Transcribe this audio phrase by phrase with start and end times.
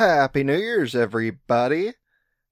[0.00, 1.92] Happy New Year's, everybody!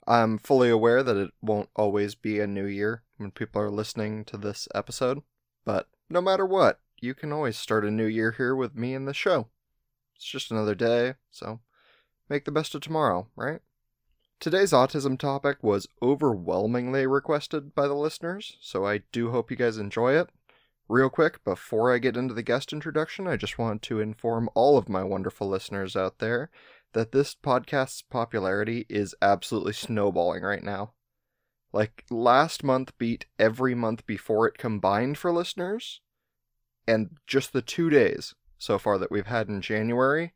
[0.06, 4.27] I'm fully aware that it won't always be a new year when people are listening
[4.27, 5.23] to this episode,
[5.65, 9.07] but no matter what, you can always start a new year here with me in
[9.07, 9.48] the show.
[10.14, 11.61] It's just another day, so
[12.29, 13.60] make the best of tomorrow, right?
[14.40, 19.78] Today's autism topic was overwhelmingly requested by the listeners, so I do hope you guys
[19.78, 20.28] enjoy it.
[20.86, 24.76] Real quick, before I get into the guest introduction, I just want to inform all
[24.76, 26.50] of my wonderful listeners out there
[26.93, 30.95] that this podcast's popularity is absolutely snowballing right now.
[31.72, 36.01] Like, last month beat every month before it combined for listeners,
[36.87, 40.33] and just the two days so far that we've had in January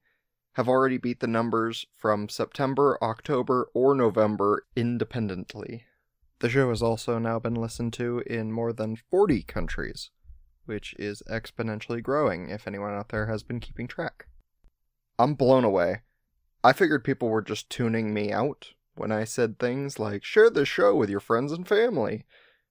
[0.55, 5.85] have already beat the numbers from September, October, or November independently.
[6.41, 10.11] The show has also now been listened to in more than 40 countries,
[10.67, 14.27] which is exponentially growing if anyone out there has been keeping track.
[15.19, 16.03] I'm blown away.
[16.65, 20.69] I figured people were just tuning me out when I said things like, share this
[20.69, 22.25] show with your friends and family,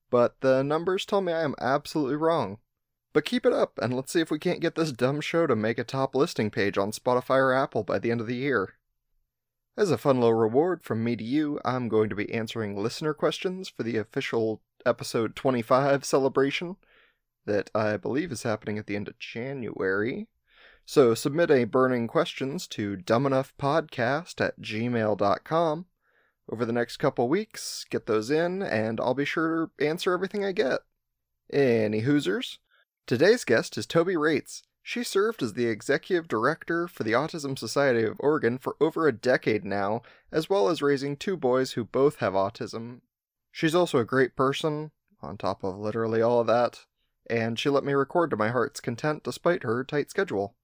[0.09, 2.59] but the numbers tell me I am absolutely wrong.
[3.13, 5.55] But keep it up, and let's see if we can't get this dumb show to
[5.55, 8.75] make a top listing page on Spotify or Apple by the end of the year.
[9.75, 13.13] As a fun little reward from me to you, I'm going to be answering listener
[13.13, 16.77] questions for the official episode 25 celebration
[17.45, 20.27] that I believe is happening at the end of January.
[20.85, 25.85] So submit a burning questions to dumbenoughpodcast at gmail.com
[26.51, 27.85] over the next couple weeks.
[27.89, 30.81] Get those in, and I'll be sure to answer everything I get.
[31.51, 32.57] Any Hoosers?
[33.07, 34.63] Today's guest is Toby Rates.
[34.83, 39.11] She served as the executive director for the Autism Society of Oregon for over a
[39.11, 40.01] decade now,
[40.31, 43.01] as well as raising two boys who both have autism.
[43.51, 46.85] She's also a great person, on top of literally all of that,
[47.29, 50.55] and she let me record to my heart's content despite her tight schedule.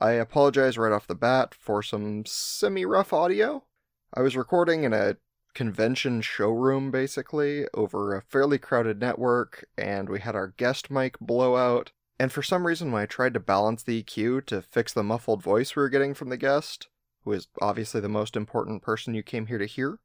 [0.00, 3.64] I apologize right off the bat for some semi rough audio.
[4.12, 5.16] I was recording in a
[5.54, 11.56] convention showroom basically over a fairly crowded network, and we had our guest mic blow
[11.56, 11.92] out.
[12.18, 15.42] And for some reason, when I tried to balance the EQ to fix the muffled
[15.42, 16.88] voice we were getting from the guest,
[17.24, 19.98] who is obviously the most important person you came here to hear,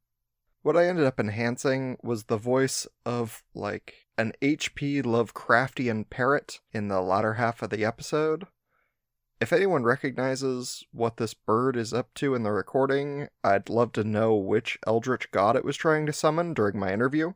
[0.62, 5.02] what I ended up enhancing was the voice of, like, an H.P.
[5.02, 8.46] Lovecraftian parrot in the latter half of the episode.
[9.40, 14.04] If anyone recognizes what this bird is up to in the recording, I'd love to
[14.04, 17.32] know which eldritch god it was trying to summon during my interview.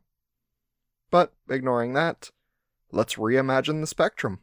[1.11, 2.31] But ignoring that,
[2.93, 4.41] let's reimagine the spectrum.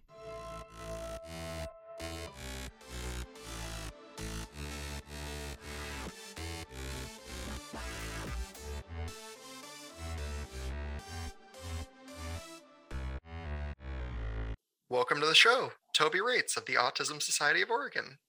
[15.32, 18.20] The show, Toby Rates of the Autism Society of Oregon.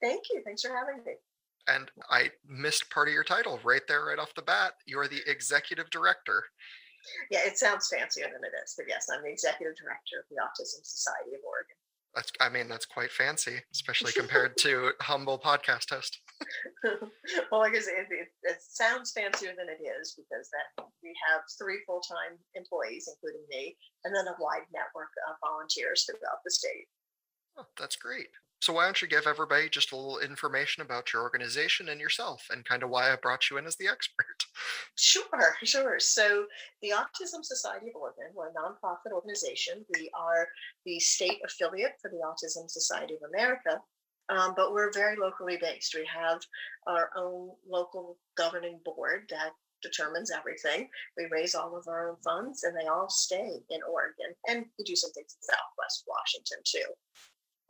[0.00, 0.40] Thank you.
[0.40, 1.20] Thanks for having me.
[1.68, 4.72] And I missed part of your title right there, right off the bat.
[4.86, 6.44] You're the executive director.
[7.30, 10.40] Yeah, it sounds fancier than it is, but yes, I'm the executive director of the
[10.40, 11.76] Autism Society of Oregon.
[12.18, 16.18] That's, I mean, that's quite fancy, especially compared to humble podcast host.
[16.82, 21.42] well, like I it, it, it, sounds fancier than it is because that we have
[21.56, 26.90] three full-time employees, including me, and then a wide network of volunteers throughout the state.
[27.56, 28.26] Oh, that's great.
[28.60, 32.44] So why don't you give everybody just a little information about your organization and yourself
[32.50, 34.46] and kind of why I brought you in as the expert?
[34.96, 36.00] Sure, sure.
[36.00, 36.46] So
[36.82, 39.84] the Autism Society of Oregon, we're a nonprofit organization.
[39.94, 40.48] We are
[40.84, 43.80] the state affiliate for the Autism Society of America,
[44.28, 45.94] um, but we're very locally based.
[45.94, 46.40] We have
[46.88, 49.52] our own local governing board that
[49.82, 50.88] determines everything.
[51.16, 54.34] We raise all of our own funds and they all stay in Oregon.
[54.48, 56.92] And we do some things in Southwest Washington too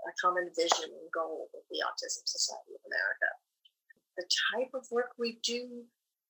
[0.06, 3.30] a common vision and goal with the Autism Society of America.
[4.16, 5.82] The type of work we do,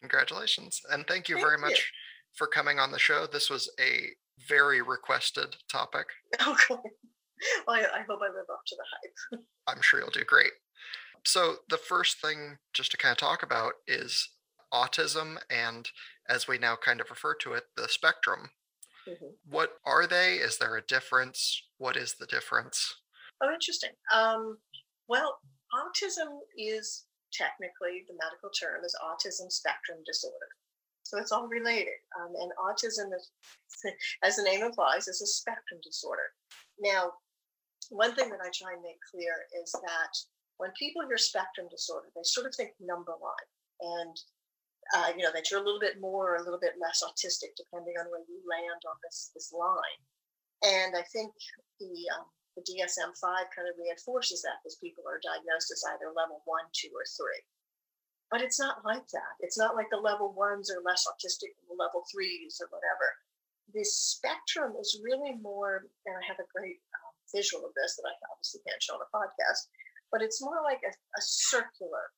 [0.00, 0.80] Congratulations.
[0.90, 1.62] And thank you thank very you.
[1.62, 1.92] much
[2.34, 3.26] for coming on the show.
[3.26, 4.06] This was a
[4.48, 6.06] very requested topic.
[6.40, 6.82] Oh, cool.
[7.66, 9.44] Well, I, I hope I live up to the hype.
[9.66, 10.52] I'm sure you'll do great.
[11.24, 14.28] So, the first thing just to kind of talk about is
[14.72, 15.88] autism, and
[16.28, 18.50] as we now kind of refer to it, the spectrum.
[19.08, 19.34] Mhm.
[19.44, 20.36] What are they?
[20.36, 21.62] Is there a difference?
[21.78, 22.94] What is the difference?
[23.40, 23.90] Oh, interesting.
[24.12, 24.58] Um,
[25.08, 25.38] well,
[25.74, 30.52] autism is technically the medical term is autism spectrum disorder.
[31.02, 31.98] So it's all related.
[32.16, 33.30] Um, and autism, is,
[34.22, 36.32] as the name implies, is a spectrum disorder.
[36.78, 37.12] Now,
[37.90, 40.12] one thing that I try and make clear is that
[40.58, 43.50] when people hear spectrum disorder, they sort of think number line.
[43.80, 44.16] And
[44.94, 47.54] uh, you know that you're a little bit more or a little bit less autistic
[47.56, 50.00] depending on where you land on this this line.
[50.62, 51.32] And I think
[51.80, 52.26] the um,
[52.56, 56.92] the DSM-5 kind of reinforces that because people are diagnosed as either level one, two,
[56.92, 57.40] or three.
[58.28, 59.36] But it's not like that.
[59.40, 63.16] It's not like the level ones are less autistic than the level threes or whatever.
[63.72, 68.08] The spectrum is really more, and I have a great um, visual of this that
[68.08, 69.68] I obviously can't show on a podcast,
[70.12, 72.12] but it's more like a, a circular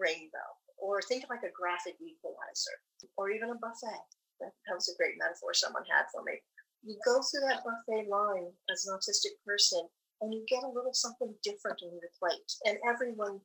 [0.00, 0.48] rainbow,
[0.80, 2.76] or think of like a graphic equalizer,
[3.16, 4.04] or even a buffet.
[4.40, 6.40] That was a great metaphor someone had for me
[6.84, 9.86] you go through that buffet line as an autistic person
[10.20, 13.42] and you get a little something different on your plate and everyone's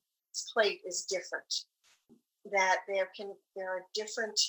[0.53, 1.65] plate is different.
[2.51, 4.39] That there can there are different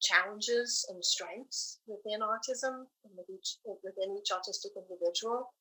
[0.00, 5.52] challenges and strengths within autism and with each, within each autistic individual.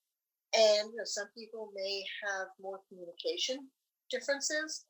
[0.53, 3.67] And you know, some people may have more communication
[4.11, 4.85] differences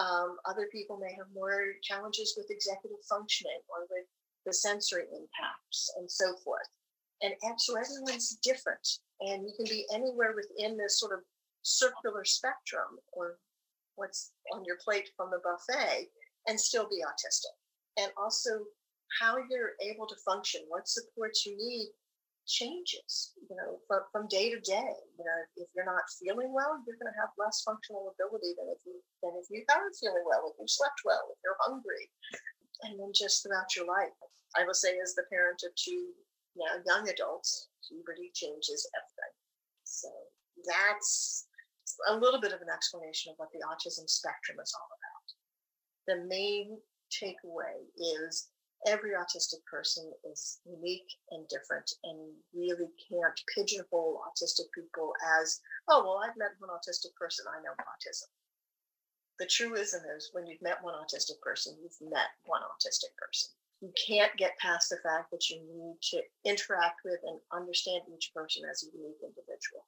[0.00, 4.06] um, other people may have more challenges with executive functioning or with
[4.46, 6.68] the sensory impacts and so forth
[7.22, 8.86] and so everyone's different.
[9.20, 11.20] And you can be anywhere within this sort of
[11.62, 13.38] circular spectrum or
[13.94, 16.08] what's on your plate from the buffet
[16.48, 17.54] and still be autistic.
[18.02, 18.66] And also
[19.20, 21.90] how you're able to function what supports you need
[22.42, 24.94] changes you know from, from day to day.
[25.14, 28.66] You know if you're not feeling well you're going to have less functional ability than
[28.66, 32.10] if you than if you are feeling well if you slept well if you're hungry.
[32.82, 34.10] And then just throughout your life
[34.58, 36.10] i will say as the parent of two
[36.56, 39.34] know, young adults, puberty changes everything.
[39.84, 40.08] So
[40.66, 41.46] that's
[42.08, 45.26] a little bit of an explanation of what the autism spectrum is all about.
[46.08, 46.78] The main
[47.12, 48.48] takeaway is
[48.86, 52.18] every autistic person is unique and different and
[52.54, 57.72] really can't pigeonhole autistic people as, oh, well, I've met one autistic person, I know
[57.78, 58.28] autism.
[59.38, 63.50] The truism is when you've met one autistic person, you've met one autistic person
[63.82, 68.30] you can't get past the fact that you need to interact with and understand each
[68.34, 69.84] person as a unique individual.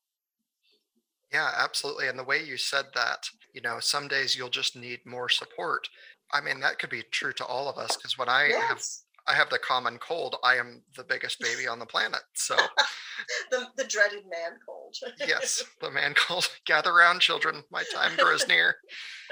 [1.32, 2.08] Yeah, absolutely.
[2.08, 5.88] And the way you said that, you know, some days you'll just need more support.
[6.32, 8.69] I mean, that could be true to all of us because when I yes.
[8.69, 8.81] have
[9.26, 12.20] I have the common cold, I am the biggest baby on the planet.
[12.35, 12.56] So
[13.50, 14.94] the, the dreaded man cold.
[15.19, 16.48] yes, the man cold.
[16.67, 17.63] Gather round, children.
[17.70, 18.77] My time grows near.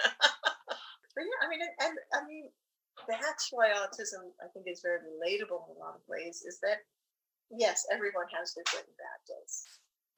[0.02, 0.12] but
[1.18, 2.48] yeah, I mean, and I mean,
[3.08, 6.44] that's why autism, I think, is very relatable in a lot of ways.
[6.46, 6.84] Is that
[7.50, 9.54] yes, everyone has their good and bad days,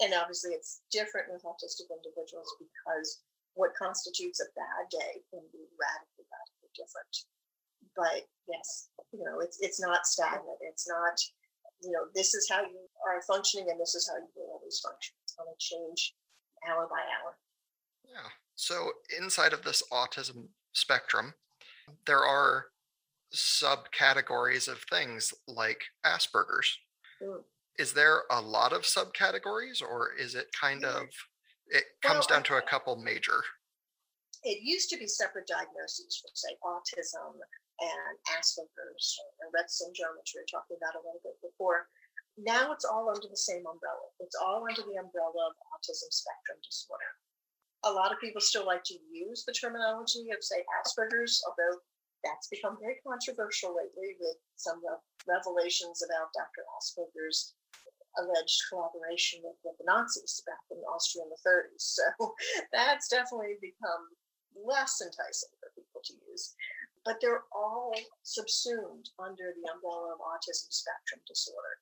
[0.00, 3.22] and obviously it's different with autistic individuals because
[3.54, 7.14] what constitutes a bad day can be radically, radically different.
[7.94, 10.58] But yes, you know, it's it's not stagnant.
[10.60, 11.14] It's not,
[11.82, 14.82] you know, this is how you are functioning, and this is how you will always
[14.82, 15.14] function.
[15.22, 16.14] It's going to change
[16.66, 17.38] hour by hour.
[18.04, 18.30] Yeah.
[18.56, 21.34] So inside of this autism spectrum,
[22.06, 22.66] there are
[23.34, 26.78] subcategories of things like Asperger's.
[27.78, 30.96] Is there a lot of subcategories, or is it kind hmm.
[30.96, 31.08] of
[31.68, 33.42] it comes well, down to a couple major?
[34.44, 37.40] It used to be separate diagnoses for, say, autism
[37.80, 41.88] and Asperger's or Rett syndrome, which we were talking about a little bit before.
[42.36, 44.06] Now it's all under the same umbrella.
[44.20, 47.10] It's all under the umbrella of autism spectrum disorder.
[47.84, 51.80] A lot of people still like to use the terminology of, say, Asperger's, although
[52.24, 54.80] that's become very controversial lately with some
[55.28, 56.64] revelations about Dr.
[56.80, 57.54] Asperger's
[58.16, 61.98] alleged collaboration with, with the Nazis back in Austria in the 30s.
[61.98, 62.06] So
[62.72, 64.08] that's definitely become
[64.54, 66.54] less enticing for people to use.
[67.04, 71.76] But they're all subsumed under the umbrella of autism spectrum disorder.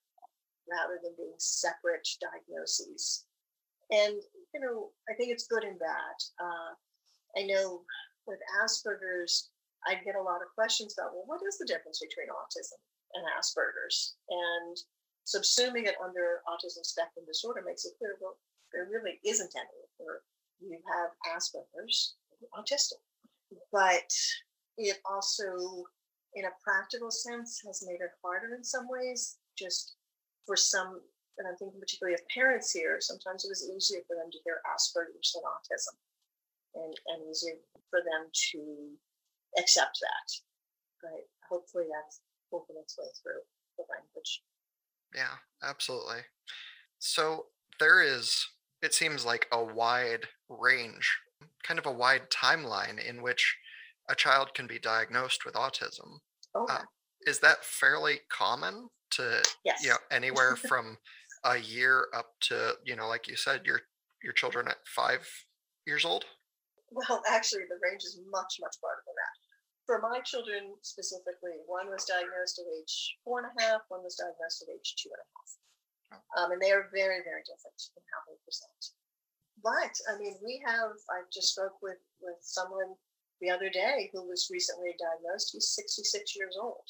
[0.66, 3.26] rather than being separate diagnoses.
[3.90, 4.18] And,
[4.54, 6.16] you know, I think it's good and bad.
[6.40, 6.72] Uh,
[7.38, 7.82] I know
[8.26, 9.50] with Asperger's,
[9.86, 12.78] I get a lot of questions about, well, what is the difference between autism
[13.14, 14.14] and Asperger's?
[14.30, 14.76] And
[15.26, 18.36] subsuming it under autism spectrum disorder makes it clear, well,
[18.72, 19.82] there really isn't any.
[19.98, 20.22] Or
[20.60, 22.14] you have Asperger's,
[22.54, 23.02] autistic.
[23.72, 24.10] But
[24.78, 25.84] it also,
[26.34, 29.96] in a practical sense, has made it harder in some ways, just
[30.46, 31.00] for some,
[31.38, 34.60] and I'm thinking particularly of parents here, sometimes it was easier for them to hear
[34.68, 35.96] Asperger's than autism
[36.74, 37.54] and, and easier
[37.90, 38.60] for them to
[39.58, 40.28] accept that.
[41.00, 42.20] But hopefully that's
[42.50, 43.40] working its way through
[43.76, 44.42] the language.
[45.14, 46.20] Yeah, absolutely.
[46.98, 47.46] So
[47.80, 48.46] there is,
[48.82, 51.10] it seems like a wide range,
[51.62, 53.56] kind of a wide timeline in which
[54.08, 56.20] a child can be diagnosed with autism.
[56.54, 56.74] Okay.
[56.74, 56.82] Uh,
[57.26, 59.82] is that fairly common to yes.
[59.82, 60.96] you know anywhere from
[61.44, 63.80] a year up to you know like you said your
[64.22, 65.28] your children at five
[65.86, 66.24] years old
[66.92, 69.34] well, actually, the range is much, much broader than that.
[69.88, 74.14] For my children specifically, one was diagnosed at age four and a half, one was
[74.14, 75.50] diagnosed at age two and a half.
[76.36, 78.82] Um, and they are very, very different in how they present.
[79.64, 82.94] But I mean, we have, I just spoke with, with someone
[83.40, 85.50] the other day who was recently diagnosed.
[85.52, 86.84] He's 66 years old.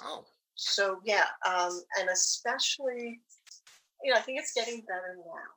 [0.00, 0.24] Wow.
[0.56, 1.30] So, yeah.
[1.46, 3.20] Um, and especially,
[4.02, 5.50] you know, I think it's getting better now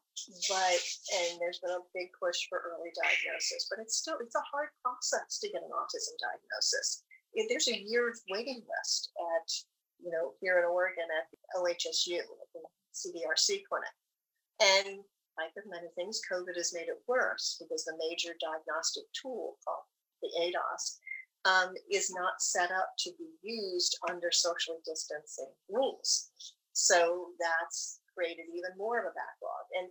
[0.48, 0.80] but
[1.12, 4.72] and there's been a big push for early diagnosis but it's still it's a hard
[4.80, 7.04] process to get an autism diagnosis.
[7.36, 9.48] There's a year's waiting list at
[10.00, 11.28] you know here in oregon at
[11.60, 12.20] ohsu
[12.54, 12.64] the
[12.96, 13.96] cdrc clinic.
[14.64, 15.04] And
[15.36, 19.84] like with many things covid has made it worse because the major diagnostic tool called
[20.24, 21.04] the ados
[21.44, 26.32] um, is not set up to be used under socially distancing rules.
[26.74, 29.90] So that's created even more of a backlog and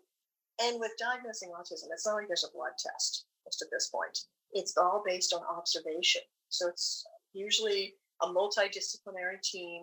[0.62, 4.18] and with diagnosing autism, it's not like there's a blood test just at this point.
[4.52, 6.22] It's all based on observation.
[6.48, 9.82] So it's usually a multidisciplinary team,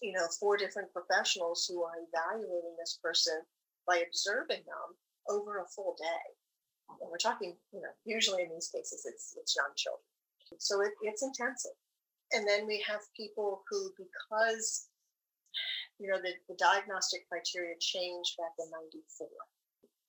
[0.00, 3.42] you know, four different professionals who are evaluating this person
[3.86, 4.96] by observing them
[5.28, 6.96] over a full day.
[7.00, 10.04] And we're talking, you know, usually in these cases, it's it's young children.
[10.58, 11.76] So it, it's intensive.
[12.32, 14.88] And then we have people who, because
[15.98, 19.28] you know, the, the diagnostic criteria changed back in 94.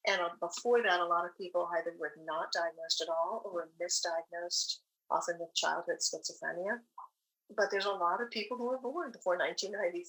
[0.07, 3.53] And uh, before that, a lot of people either were not diagnosed at all or
[3.53, 6.81] were misdiagnosed, often with childhood schizophrenia.
[7.55, 10.01] But there's a lot of people who were born before 1994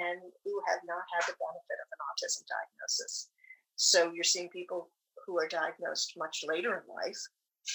[0.00, 3.28] and who have not had the benefit of an autism diagnosis.
[3.76, 4.88] So you're seeing people
[5.26, 7.20] who are diagnosed much later in life.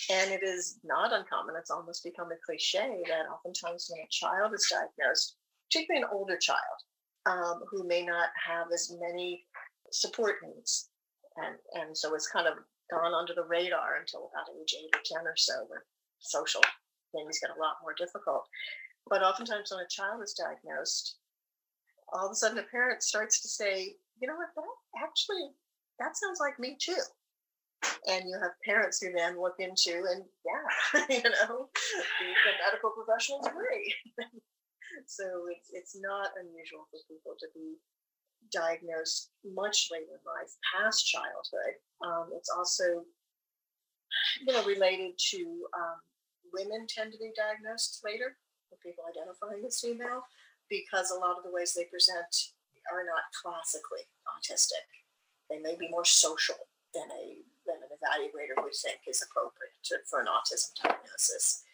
[0.10, 4.54] And it is not uncommon, it's almost become a cliche that oftentimes when a child
[4.54, 5.38] is diagnosed,
[5.70, 6.82] particularly an older child
[7.26, 9.46] um, who may not have as many
[9.92, 10.90] support needs
[11.38, 12.56] and and so it's kind of
[12.92, 15.86] gone under the radar until about age eight or ten or so, where
[16.20, 16.62] social
[17.12, 18.48] things get a lot more difficult.
[19.10, 21.18] But oftentimes, when a child is diagnosed,
[22.14, 24.50] all of a sudden, a parent starts to say, "You know what?
[24.56, 25.52] That actually,
[26.00, 27.02] that sounds like me too."
[28.08, 32.92] And you have parents who then look into, and yeah, you know, the, the medical
[32.92, 33.94] professionals agree.
[35.06, 37.76] so it's it's not unusual for people to be
[38.52, 41.76] diagnosed much later in life, past childhood.
[42.06, 43.04] Um, it's also,
[44.46, 46.00] you know, related to um,
[46.54, 48.38] women tend to be diagnosed later,
[48.72, 50.24] with people identifying as female,
[50.70, 52.54] because a lot of the ways they present
[52.94, 54.86] are not classically autistic.
[55.50, 59.98] They may be more social than a than an evaluator would think is appropriate to,
[60.06, 61.65] for an autism diagnosis.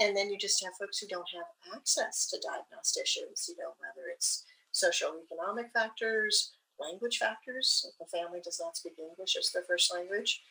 [0.00, 3.76] And then you just have folks who don't have access to diagnosed issues, you know,
[3.78, 9.62] whether it's socioeconomic factors, language factors, if the family does not speak English as their
[9.62, 10.42] first language,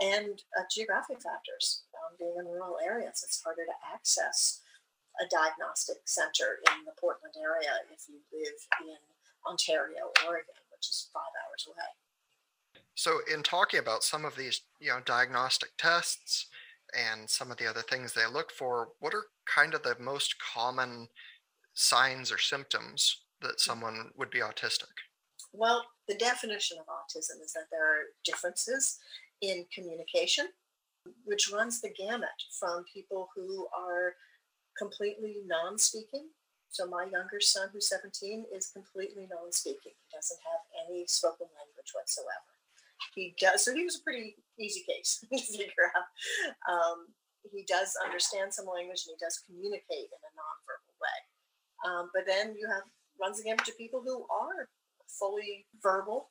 [0.00, 1.82] and uh, geographic factors.
[1.94, 4.60] Um, being in rural areas, it's harder to access
[5.20, 8.58] a diagnostic center in the Portland area if you live
[8.88, 8.98] in
[9.46, 11.92] Ontario, Oregon, which is five hours away.
[12.96, 16.46] So, in talking about some of these, you know, diagnostic tests
[16.96, 20.36] and some of the other things they look for, what are kind of the most
[20.38, 21.08] common
[21.74, 23.58] signs or symptoms that hmm.
[23.58, 24.94] someone would be autistic?
[25.52, 28.98] Well, the definition of autism is that there are differences
[29.40, 30.48] in communication,
[31.24, 34.14] which runs the gamut from people who are
[34.76, 36.28] completely non speaking.
[36.70, 39.92] So, my younger son, who's 17, is completely non speaking.
[39.94, 42.53] He doesn't have any spoken language whatsoever.
[43.14, 46.08] He does, so he was a pretty easy case to figure out.
[46.70, 47.06] Um,
[47.52, 51.18] he does understand some language and he does communicate in a nonverbal way.
[51.84, 52.88] Um, but then you have
[53.20, 54.68] runs again to people who are
[55.06, 56.30] fully verbal.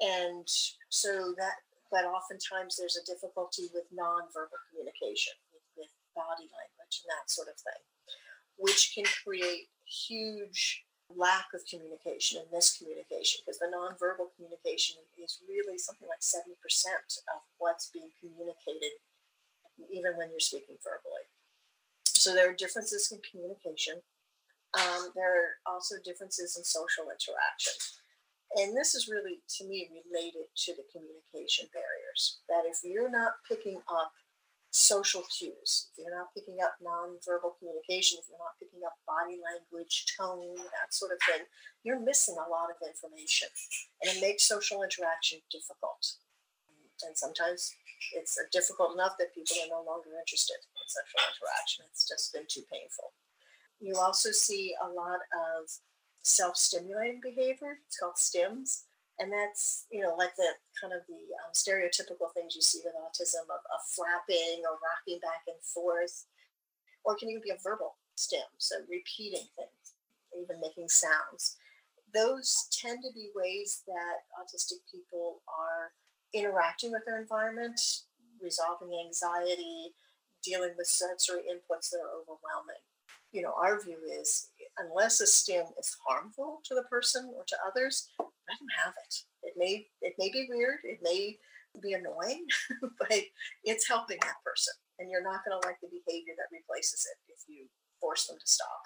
[0.00, 0.46] And
[0.90, 1.56] so that,
[1.90, 7.48] but oftentimes there's a difficulty with nonverbal communication, with, with body language and that sort
[7.48, 7.82] of thing,
[8.58, 10.83] which can create huge
[11.16, 16.54] lack of communication and miscommunication because the nonverbal communication is really something like 70%
[17.30, 18.98] of what's being communicated
[19.90, 21.26] even when you're speaking verbally.
[22.06, 24.00] So there are differences in communication.
[24.74, 27.74] Um, there are also differences in social interaction.
[28.56, 32.38] And this is really, to me, related to the communication barriers.
[32.48, 34.12] That if you're not picking up
[34.74, 39.38] social cues, if you're not picking up nonverbal communication, if you're not picking up body
[39.38, 41.46] language, tone, that sort of thing,
[41.86, 43.46] you're missing a lot of information.
[44.02, 46.18] And it makes social interaction difficult.
[47.06, 47.70] And sometimes
[48.18, 51.86] it's difficult enough that people are no longer interested in social interaction.
[51.94, 53.14] It's just been too painful.
[53.78, 55.70] You also see a lot of
[56.26, 57.78] self stimulating behavior.
[57.86, 62.54] It's called STIMs and that's you know like the kind of the um, stereotypical things
[62.54, 66.26] you see with autism of, of, flapping or rocking back and forth.
[67.04, 69.84] Or it can even be a verbal stim so repeating things
[70.34, 71.56] even making sounds.
[72.12, 75.92] Those tend to be ways that autistic people are
[76.32, 77.78] interacting with their environment
[78.42, 79.94] resolving anxiety
[80.42, 82.82] dealing with sensory inputs that are overwhelming.
[83.32, 87.56] You know our view is unless a stim is harmful to the person or to
[87.66, 89.14] others let them have it.
[89.42, 91.38] It may it may be weird, it may
[91.82, 92.46] be annoying,
[92.98, 93.20] but
[93.64, 94.74] it's helping that person.
[94.98, 97.66] And you're not going to like the behavior that replaces it if you
[98.00, 98.82] force them to stop.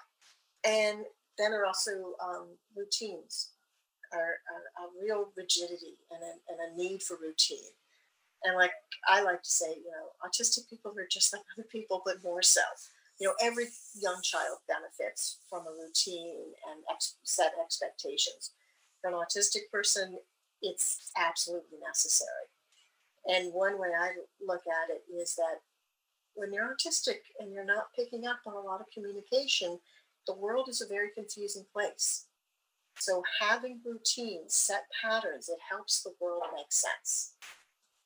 [0.65, 1.05] And
[1.37, 3.51] then there are also um, routines,
[4.11, 7.71] are a, a, real rigidity and a, and a need for routine.
[8.43, 8.71] And like
[9.07, 12.41] I like to say, you know, autistic people are just like other people, but more
[12.41, 12.61] so.
[13.19, 18.51] You know, every young child benefits from a routine and ex- set expectations
[19.01, 20.17] for an autistic person,
[20.61, 22.47] it's absolutely necessary.
[23.27, 24.11] And one way I
[24.45, 25.61] look at it is that
[26.33, 29.79] when you're autistic and you're not picking up on a lot of communication,
[30.27, 32.25] the world is a very confusing place.
[32.97, 37.33] So having routines, set patterns, it helps the world make sense.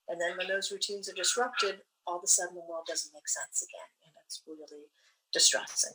[0.08, 3.28] And then when those routines are disrupted, all of a sudden the world doesn't make
[3.28, 3.90] sense again.
[4.06, 4.86] And it's really
[5.34, 5.94] distressing.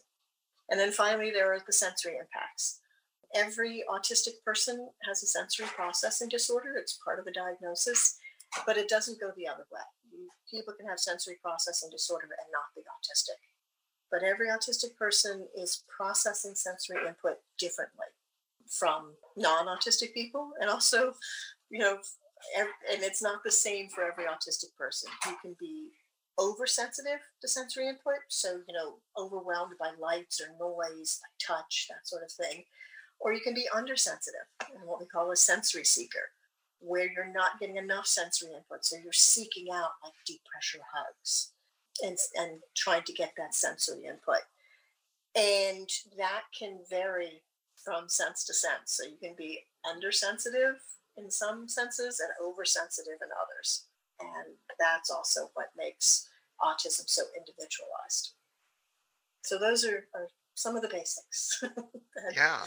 [0.70, 2.80] And then finally, there are the sensory impacts
[3.34, 6.76] every autistic person has a sensory processing disorder.
[6.76, 8.16] It's part of the diagnosis,
[8.66, 9.80] but it doesn't go the other way.
[10.50, 13.38] People can have sensory processing disorder and not be autistic.
[14.10, 18.06] But every autistic person is processing sensory input differently
[18.70, 20.52] from non autistic people.
[20.60, 21.12] And also,
[21.70, 21.98] you know,
[22.58, 25.10] and it's not the same for every autistic person.
[25.26, 25.90] You can be
[26.38, 32.06] oversensitive to sensory input, so, you know, overwhelmed by lights or noise, like touch, that
[32.06, 32.64] sort of thing
[33.20, 34.46] or you can be undersensitive
[34.84, 36.30] what we call a sensory seeker,
[36.80, 38.84] where you're not getting enough sensory input.
[38.84, 41.52] So you're seeking out like deep pressure hugs
[42.02, 44.42] and, and trying to get that sensory input.
[45.34, 47.42] And that can vary
[47.84, 48.86] from sense to sense.
[48.86, 50.76] So you can be undersensitive
[51.16, 53.86] in some senses and oversensitive in others.
[54.20, 56.28] And that's also what makes
[56.60, 58.34] autism so individualized.
[59.44, 61.62] So those are, are some of the basics.
[62.34, 62.60] yeah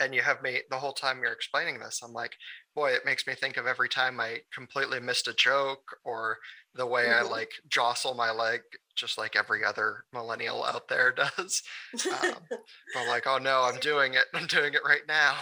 [0.00, 2.32] and you have me the whole time you're explaining this i'm like
[2.74, 6.36] boy it makes me think of every time i completely missed a joke or
[6.74, 7.26] the way mm-hmm.
[7.26, 8.60] i like jostle my leg
[8.94, 11.62] just like every other millennial out there does
[12.22, 12.34] um,
[12.96, 15.34] i'm like oh no i'm doing it i'm doing it right now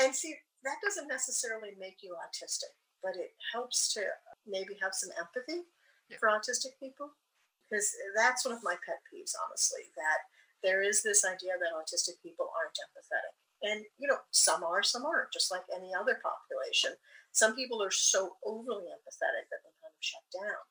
[0.00, 4.02] and see that doesn't necessarily make you autistic but it helps to
[4.46, 5.66] maybe have some empathy
[6.08, 6.16] yeah.
[6.18, 7.10] for autistic people
[7.68, 10.24] because that's one of my pet peeves honestly that
[10.62, 15.04] there is this idea that autistic people aren't empathetic and, you know, some are, some
[15.04, 16.94] aren't, just like any other population.
[17.32, 20.62] Some people are so overly empathetic that they kind of shut down.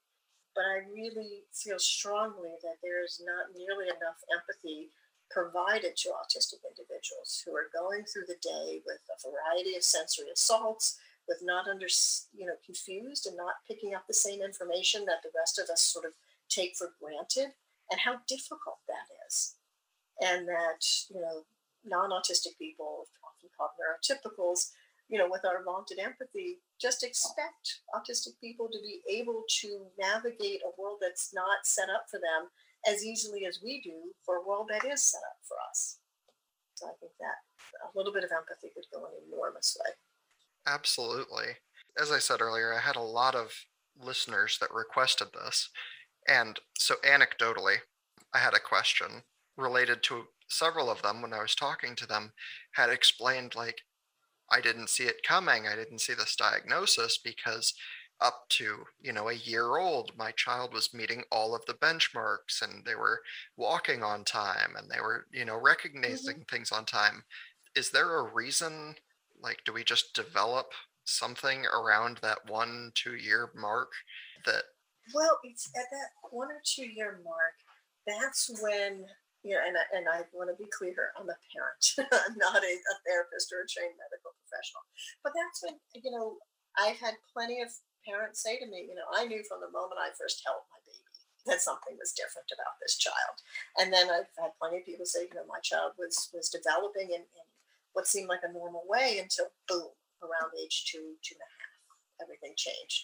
[0.56, 4.90] But I really feel strongly that there is not nearly enough empathy
[5.30, 10.32] provided to autistic individuals who are going through the day with a variety of sensory
[10.32, 11.88] assaults, with not under,
[12.34, 15.82] you know, confused and not picking up the same information that the rest of us
[15.84, 16.14] sort of
[16.50, 17.54] take for granted,
[17.92, 19.56] and how difficult that is.
[20.22, 21.44] And that, you know,
[21.86, 24.72] non-autistic people, often called neurotypicals,
[25.10, 30.62] you know, with our vaunted empathy, just expect autistic people to be able to navigate
[30.64, 32.50] a world that's not set up for them
[32.86, 36.00] as easily as we do for a world that is set up for us.
[36.76, 37.40] So I think that
[37.84, 39.92] a little bit of empathy could go an enormous way.
[40.68, 41.58] Absolutely.
[42.00, 43.66] As I said earlier, I had a lot of
[44.00, 45.70] listeners that requested this.
[46.28, 47.78] And so, anecdotally,
[48.34, 49.24] I had a question
[49.58, 52.34] related to several of them when I was talking to them
[52.74, 53.84] had explained like
[54.52, 55.68] I didn't see it coming.
[55.68, 57.74] I didn't see this diagnosis because
[58.22, 62.62] up to you know a year old my child was meeting all of the benchmarks
[62.64, 63.22] and they were
[63.58, 65.60] walking on time and they were you know
[66.04, 66.34] Mm-hmm.
[66.36, 67.24] recognizing things on time
[67.76, 68.96] is there a reason
[69.42, 70.72] like do we just develop
[71.06, 73.92] something around that one two year mark
[74.46, 74.64] that
[75.16, 77.56] Well, it's at that one or two year mark.
[78.06, 79.06] That's when
[79.46, 81.16] you know, and I, and I want to be clear.
[81.16, 81.84] I'm a parent.
[82.36, 84.84] Not a, a therapist or a trained medical professional.
[85.24, 86.42] But that's when you know
[86.76, 87.72] I've had plenty of
[88.04, 90.80] parents say to me, you know, I knew from the moment I first held my
[90.88, 91.08] baby
[91.48, 93.36] that something was different about this child.
[93.80, 97.16] And then I've had plenty of people say, you know, my child was was developing
[97.16, 97.48] in, in
[97.98, 99.90] what seemed like a normal way until boom,
[100.22, 103.02] around age two, two and a half, everything changed.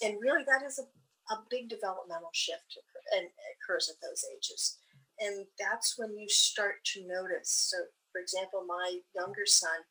[0.00, 0.88] And really, that is a
[1.30, 2.78] a big developmental shift
[3.16, 4.78] and occurs at those ages.
[5.20, 7.68] And that's when you start to notice.
[7.70, 7.76] So,
[8.12, 9.84] for example, my younger son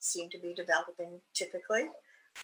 [0.00, 1.88] seemed to be developing typically,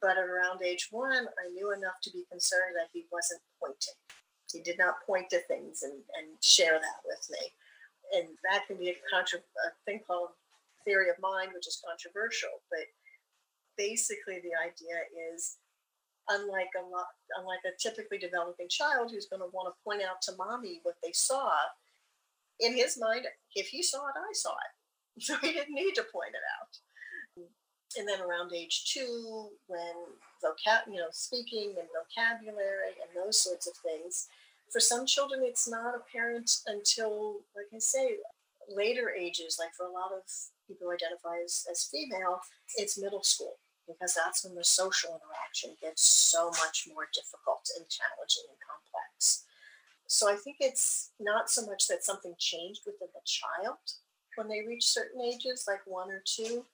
[0.00, 3.98] but at around age one, I knew enough to be concerned that he wasn't pointing.
[4.50, 7.52] He did not point to things and, and share that with me.
[8.16, 10.28] And that can be a, contra- a thing called
[10.84, 12.62] theory of mind, which is controversial.
[12.70, 12.86] But
[13.76, 14.98] basically, the idea
[15.32, 15.58] is
[16.28, 20.22] unlike a lot, unlike a typically developing child who's going to want to point out
[20.22, 21.50] to mommy what they saw.
[22.60, 26.06] In his mind, if he saw it, I saw it, so he didn't need to
[26.12, 26.78] point it out.
[27.98, 33.66] And then around age two, when vocab, you know, speaking and vocabulary and those sorts
[33.66, 34.28] of things,
[34.72, 38.16] for some children, it's not apparent until, like I say,
[38.74, 39.58] later ages.
[39.60, 40.22] Like for a lot of
[40.66, 42.40] people who identify as, as female,
[42.76, 47.88] it's middle school because that's when the social interaction gets so much more difficult and
[47.88, 49.44] challenging and complex.
[50.06, 53.78] So I think it's not so much that something changed within the child
[54.36, 56.64] when they reach certain ages, like one or two,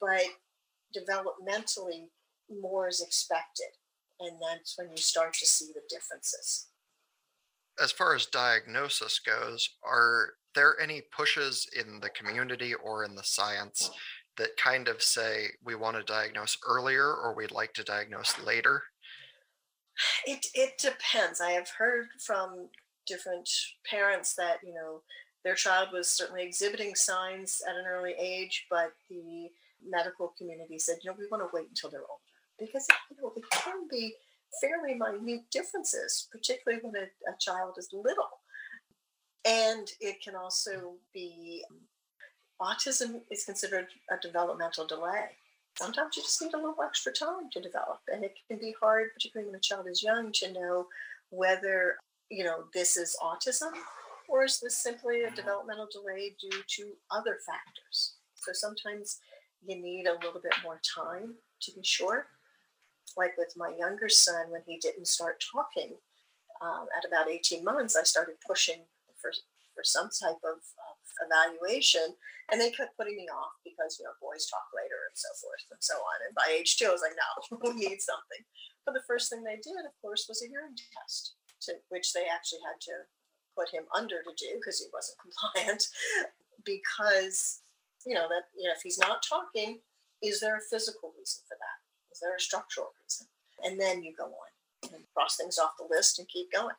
[0.00, 0.22] but
[0.94, 2.08] developmentally
[2.60, 3.72] more is expected.
[4.20, 6.68] And that's when you start to see the differences.
[7.82, 13.24] as far as diagnosis goes, are there any pushes in the community or in the
[13.24, 13.90] science
[14.36, 18.82] that kind of say we want to diagnose earlier or we'd like to diagnose later?
[20.26, 21.40] It it depends.
[21.40, 22.68] I have heard from
[23.06, 23.48] different
[23.88, 25.02] parents that you know
[25.44, 29.48] their child was certainly exhibiting signs at an early age, but the
[29.84, 32.22] medical community said, you know, we want to wait until they're older
[32.58, 34.14] because you know it can be
[34.60, 38.40] fairly minute differences, particularly when a, a child is little,
[39.44, 41.64] and it can also be
[42.60, 45.30] autism is considered a developmental delay.
[45.78, 49.08] Sometimes you just need a little extra time to develop and it can be hard
[49.14, 50.86] particularly when a child is young to know
[51.30, 51.96] whether
[52.30, 53.72] you know this is autism
[54.28, 58.14] or is this simply a developmental delay due to other factors.
[58.36, 59.18] So sometimes
[59.66, 62.26] you need a little bit more time to be sure.
[63.16, 65.94] Like with my younger son when he didn't start talking
[66.62, 68.82] um, at about 18 months i started pushing
[69.22, 69.30] for,
[69.72, 72.18] for some type of, of evaluation
[72.50, 75.62] and they kept putting me off because you know boys talk later and so forth
[75.70, 76.18] and so on.
[76.26, 77.30] And by age two i was like no
[77.62, 78.42] we need something.
[78.84, 81.38] But the first thing they did of course was a hearing test
[81.70, 83.06] to which they actually had to
[83.54, 85.86] put him under to do because he wasn't compliant.
[86.66, 87.62] Because
[88.04, 89.80] you know that you know if he's not talking
[90.22, 91.78] is there a physical reason for that?
[92.14, 93.26] Is there a structural reason?
[93.66, 96.78] And then you go on and cross things off the list and keep going.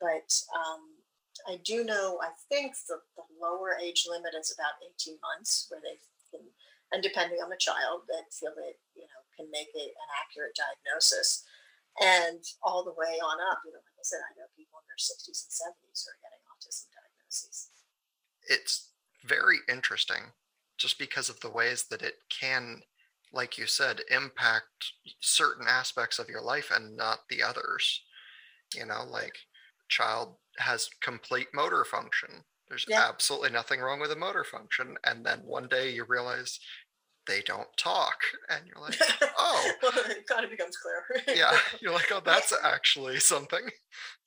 [0.00, 0.99] But um,
[1.48, 5.80] I do know, I think the, the lower age limit is about 18 months where
[5.80, 5.98] they
[6.30, 6.46] can,
[6.92, 10.58] and depending on the child, that feel that, you know, can make it an accurate
[10.58, 11.46] diagnosis.
[12.00, 14.86] And all the way on up, you know, like I said, I know people in
[14.86, 17.70] their 60s and 70s who are getting autism diagnoses.
[18.46, 18.90] It's
[19.24, 20.32] very interesting
[20.78, 22.82] just because of the ways that it can,
[23.32, 28.02] like you said, impact certain aspects of your life and not the others.
[28.74, 29.36] You know, like
[29.88, 32.44] child has complete motor function.
[32.68, 33.06] There's Yeah.
[33.08, 34.96] absolutely nothing wrong with a motor function.
[35.04, 36.60] And then one day you realize
[37.26, 38.16] they don't talk.
[38.48, 38.98] And you're like,
[39.38, 41.36] oh, well, it kind of becomes clear.
[41.36, 41.56] yeah.
[41.80, 43.68] You're like, oh, that's actually something.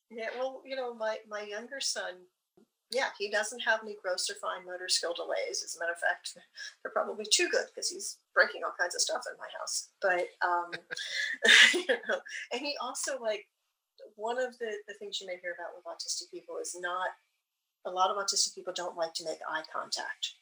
[0.10, 2.14] Yeah, well, you know, my, my younger son,
[2.92, 5.64] yeah, he doesn't have any gross or fine motor skill delays.
[5.66, 6.38] As a matter of fact,
[6.84, 9.90] they're probably too good because he's breaking all kinds of stuff in my house.
[10.02, 10.70] But, um,
[11.74, 12.20] you know,
[12.52, 13.48] and he also, like,
[14.16, 17.10] one of the, the things you may hear about with autistic people is not,
[17.86, 20.34] a lot of autistic people don't like to make eye contact.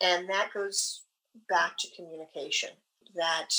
[0.00, 1.02] And that goes
[1.48, 2.70] back to communication.
[3.14, 3.50] That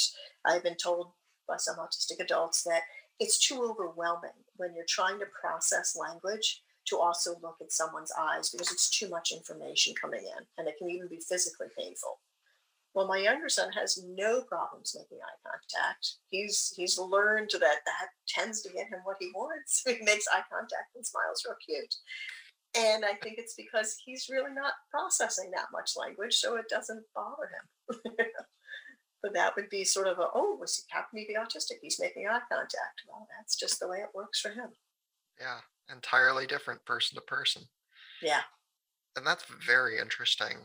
[0.43, 1.11] I've been told
[1.47, 2.81] by some autistic adults that
[3.19, 8.49] it's too overwhelming when you're trying to process language to also look at someone's eyes
[8.49, 12.19] because it's too much information coming in and it can even be physically painful
[12.95, 16.15] Well, my younger son has no problems making eye contact.
[16.29, 19.83] He's he's learned that that tends to get him what he wants.
[19.87, 21.93] He makes eye contact and smiles real cute.
[22.77, 27.03] And I think it's because he's really not processing that much language, so it doesn't
[27.13, 27.99] bother him.
[29.21, 31.79] but that would be sort of a oh, was how can he be autistic?
[31.81, 33.03] He's making eye contact.
[33.09, 34.69] Well, that's just the way it works for him.
[35.39, 35.59] Yeah,
[35.93, 37.63] entirely different person to person.
[38.21, 38.41] Yeah.
[39.17, 40.57] And that's very interesting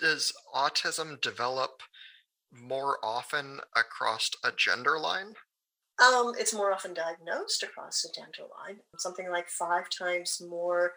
[0.00, 1.82] does autism develop
[2.52, 5.34] more often across a gender line?
[6.02, 8.78] Um, it's more often diagnosed across a gender line.
[8.98, 10.92] Something like five times more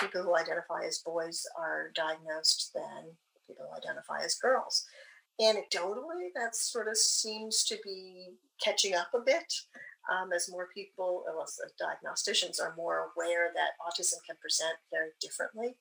[0.00, 4.84] people who identify as boys are diagnosed than people who identify as girls.
[5.40, 8.28] Anecdotally, that sort of seems to be
[8.62, 9.52] catching up a bit
[10.12, 15.10] um, as more people, unless the diagnosticians are more aware that autism can present very
[15.20, 15.76] differently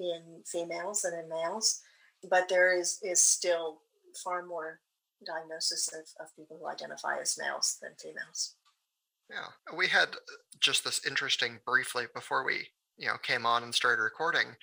[0.00, 1.80] in females than in males,
[2.28, 3.82] but there is is still
[4.24, 4.80] far more
[5.26, 8.56] diagnosis of, of people who identify as males than females.
[9.30, 10.08] Yeah, we had
[10.58, 14.56] just this interesting briefly before we you know came on and started recording.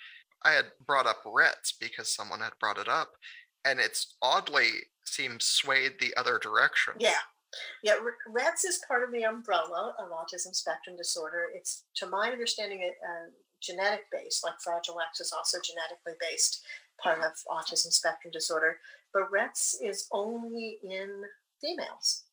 [0.43, 3.09] I had brought up Rett's because someone had brought it up,
[3.65, 4.69] and it's oddly
[5.05, 6.93] seems swayed the other direction.
[6.99, 7.21] Yeah,
[7.83, 7.95] yeah,
[8.27, 11.45] Rett's is part of the umbrella of autism spectrum disorder.
[11.53, 13.29] It's, to my understanding, uh,
[13.61, 16.63] genetic based, like Fragile X is also genetically based
[17.01, 18.77] part of autism spectrum disorder.
[19.13, 21.23] But Rett's is only in
[21.61, 22.23] females,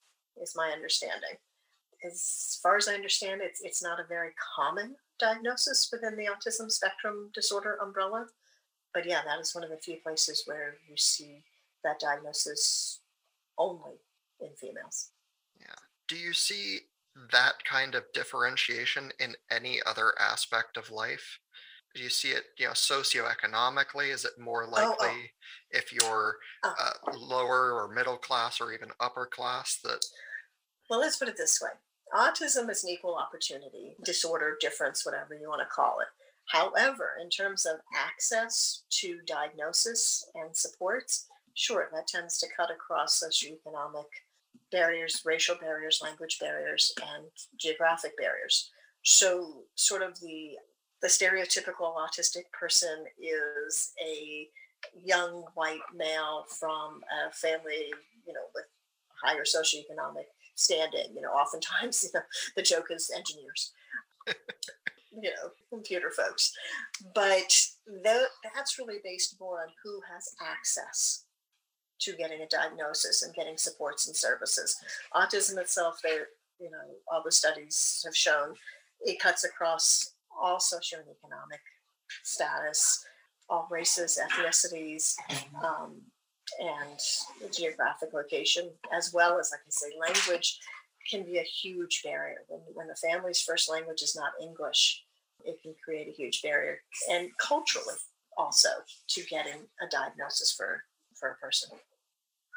[0.40, 1.36] is my understanding.
[2.04, 6.70] As far as I understand, it's it's not a very common diagnosis within the autism
[6.70, 8.26] spectrum disorder umbrella.
[8.92, 11.42] But yeah, that is one of the few places where you see
[11.82, 13.00] that diagnosis
[13.58, 14.00] only
[14.40, 15.10] in females.
[15.58, 15.74] Yeah.
[16.08, 16.80] Do you see
[17.32, 21.38] that kind of differentiation in any other aspect of life?
[21.94, 24.12] Do you see it, you know, socioeconomically?
[24.12, 25.70] Is it more likely oh, oh.
[25.70, 26.74] if you're oh.
[26.80, 30.04] uh, lower or middle class or even upper class that?
[30.90, 31.70] Well, let's put it this way:
[32.12, 36.08] autism is an equal opportunity disorder, difference, whatever you want to call it.
[36.48, 43.22] However, in terms of access to diagnosis and supports, sure, that tends to cut across
[43.22, 44.04] socioeconomic
[44.70, 47.26] barriers, racial barriers, language barriers, and
[47.58, 48.70] geographic barriers.
[49.02, 50.56] So, sort of the
[51.02, 54.48] the stereotypical autistic person is a
[55.02, 57.92] young white male from a family,
[58.26, 58.64] you know, with
[59.22, 61.08] higher socioeconomic standing.
[61.14, 62.24] You know, oftentimes you know,
[62.56, 63.72] the joke is engineers,
[64.26, 66.52] you know, computer folks.
[67.14, 67.54] But
[68.02, 71.23] that, that's really based more on who has access
[72.04, 74.76] to getting a diagnosis and getting supports and services.
[75.14, 76.28] Autism itself, there,
[76.60, 76.78] you know,
[77.10, 78.54] all the studies have shown
[79.00, 81.60] it cuts across all socioeconomic
[82.22, 83.04] status,
[83.48, 85.14] all races, ethnicities,
[85.62, 86.00] um,
[86.60, 90.58] and geographic location, as well as, like I say, language
[91.10, 92.38] can be a huge barrier.
[92.48, 95.02] When, when the family's first language is not English,
[95.44, 96.78] it can create a huge barrier.
[97.10, 97.96] And culturally,
[98.36, 98.68] also,
[99.08, 100.82] to getting a diagnosis for,
[101.14, 101.70] for a person.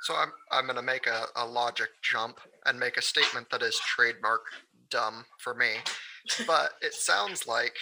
[0.04, 3.62] So I'm I'm going to make a, a logic jump and make a statement that
[3.62, 4.42] is trademark
[4.90, 5.76] dumb for me.
[6.46, 7.76] But it sounds like,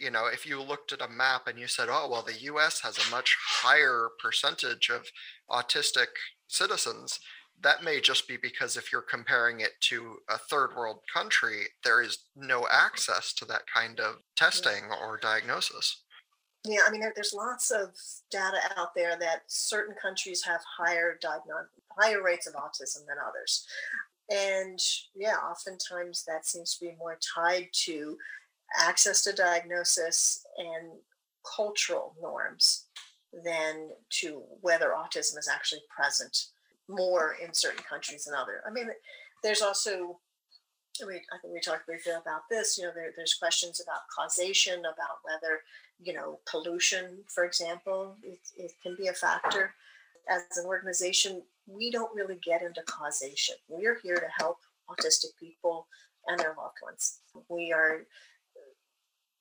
[0.00, 2.80] you know, if you looked at a map and you said, oh, well, the US
[2.80, 5.06] has a much higher percentage of
[5.50, 6.08] autistic
[6.48, 7.18] citizens,
[7.62, 12.02] that may just be because if you're comparing it to a third world country, there
[12.02, 16.02] is no access to that kind of testing or diagnosis.
[16.64, 17.90] Yeah, I mean, there, there's lots of
[18.30, 21.66] data out there that certain countries have higher diagnos-
[21.98, 23.66] higher rates of autism than others,
[24.30, 24.78] and
[25.14, 28.16] yeah, oftentimes that seems to be more tied to
[28.78, 30.92] access to diagnosis and
[31.56, 32.86] cultural norms
[33.44, 36.46] than to whether autism is actually present
[36.88, 38.62] more in certain countries than other.
[38.66, 38.88] I mean,
[39.42, 40.20] there's also
[41.06, 42.76] we, I think we talked briefly about this.
[42.76, 45.60] You know, there, there's questions about causation, about whether
[46.02, 49.74] you know, pollution, for example, it, it can be a factor.
[50.28, 53.56] As an organization, we don't really get into causation.
[53.68, 55.86] We are here to help autistic people
[56.26, 57.18] and their loved ones.
[57.48, 58.02] We are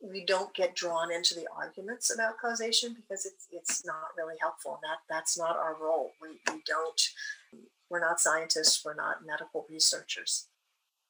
[0.04, 4.80] we don't get drawn into the arguments about causation because it's it's not really helpful.
[4.82, 6.12] And that that's not our role.
[6.22, 7.02] We we don't
[7.90, 10.48] we're not scientists, we're not medical researchers.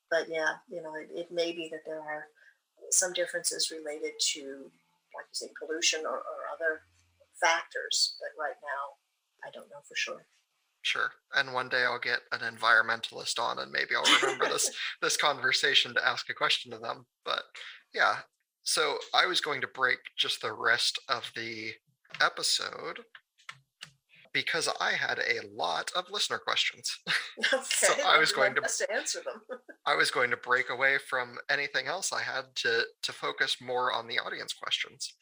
[0.09, 2.25] But yeah, you know, it, it may be that there are
[2.89, 4.69] some differences related to
[5.15, 6.87] like you say, pollution or, or other
[7.39, 8.15] factors.
[8.19, 8.99] But right now,
[9.43, 10.25] I don't know for sure.
[10.83, 11.11] Sure.
[11.35, 14.69] And one day I'll get an environmentalist on and maybe I'll remember this
[15.01, 17.05] this conversation to ask a question to them.
[17.23, 17.43] But
[17.93, 18.15] yeah.
[18.63, 21.71] So I was going to break just the rest of the
[22.21, 22.99] episode
[24.33, 26.97] because I had a lot of listener questions.
[27.53, 29.41] Okay, so I was going to to answer them.
[29.85, 33.91] I was going to break away from anything else I had to to focus more
[33.91, 35.13] on the audience questions.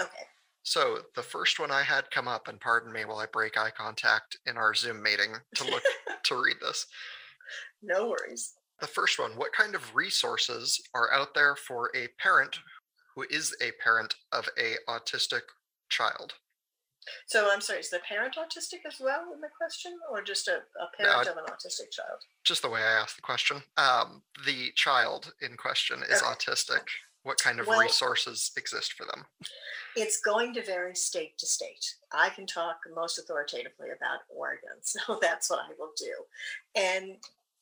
[0.00, 0.26] okay.
[0.62, 3.72] So the first one I had come up, and pardon me while I break eye
[3.76, 5.82] contact in our Zoom meeting to look
[6.24, 6.86] to read this.
[7.82, 8.54] No worries.
[8.80, 12.58] The first one, what kind of resources are out there for a parent
[13.14, 15.42] who is a parent of a autistic
[15.90, 16.34] child?
[17.26, 20.58] So I'm sorry, is the parent autistic as well in the question, or just a,
[20.80, 22.20] a parent of an autistic child?
[22.44, 23.62] Just the way I asked the question.
[23.76, 26.30] Um, the child in question is Okay.
[26.32, 26.82] autistic.
[27.22, 29.24] What kind of Well- resources exist for them?
[29.96, 31.94] It's going to vary state to state.
[32.12, 36.12] I can talk most authoritatively about Oregon, so that's what I will do.
[36.74, 37.16] And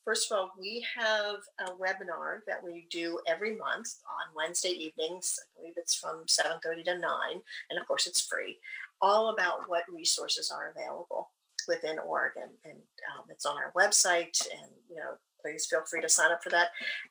[0.04, 5.38] first of all, we have a webinar that we do every month on Wednesday evenings.
[5.40, 8.58] I believe it's from 7:30 to 9, and of course it's free.
[9.02, 11.30] All about what resources are available
[11.68, 12.78] within Oregon, and
[13.12, 14.40] um, it's on our website.
[14.52, 16.68] And you know, please feel free to sign up for that.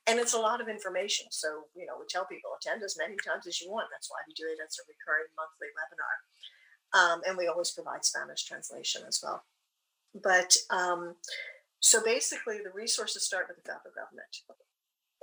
[0.07, 1.27] And it's a lot of information.
[1.29, 3.89] So, you know, we tell people attend as many times as you want.
[3.91, 6.15] That's why we do it as a recurring monthly webinar.
[6.93, 9.43] Um, and we always provide Spanish translation as well.
[10.15, 11.15] But um,
[11.79, 14.43] so basically, the resources start with the federal government,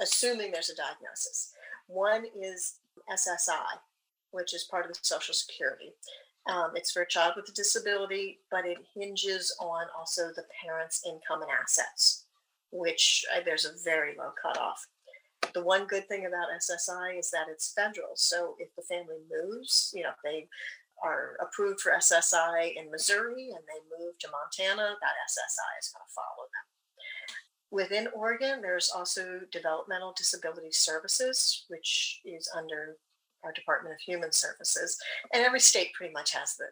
[0.01, 1.53] assuming there's a diagnosis.
[1.87, 2.79] One is
[3.11, 3.81] SSI,
[4.31, 5.93] which is part of the Social Security.
[6.49, 11.05] Um, it's for a child with a disability, but it hinges on also the parent's
[11.07, 12.25] income and assets
[12.71, 14.87] which uh, there's a very low cutoff.
[15.55, 18.13] The one good thing about SSI is that it's federal.
[18.17, 20.49] So if the family moves, you know, they
[21.03, 26.05] are approved for SSI in Missouri and they move to Montana, that SSI is going
[26.07, 26.67] to follow them.
[27.71, 32.97] Within Oregon, there's also Developmental Disability Services, which is under
[33.45, 34.99] our Department of Human Services.
[35.33, 36.67] And every state pretty much has the,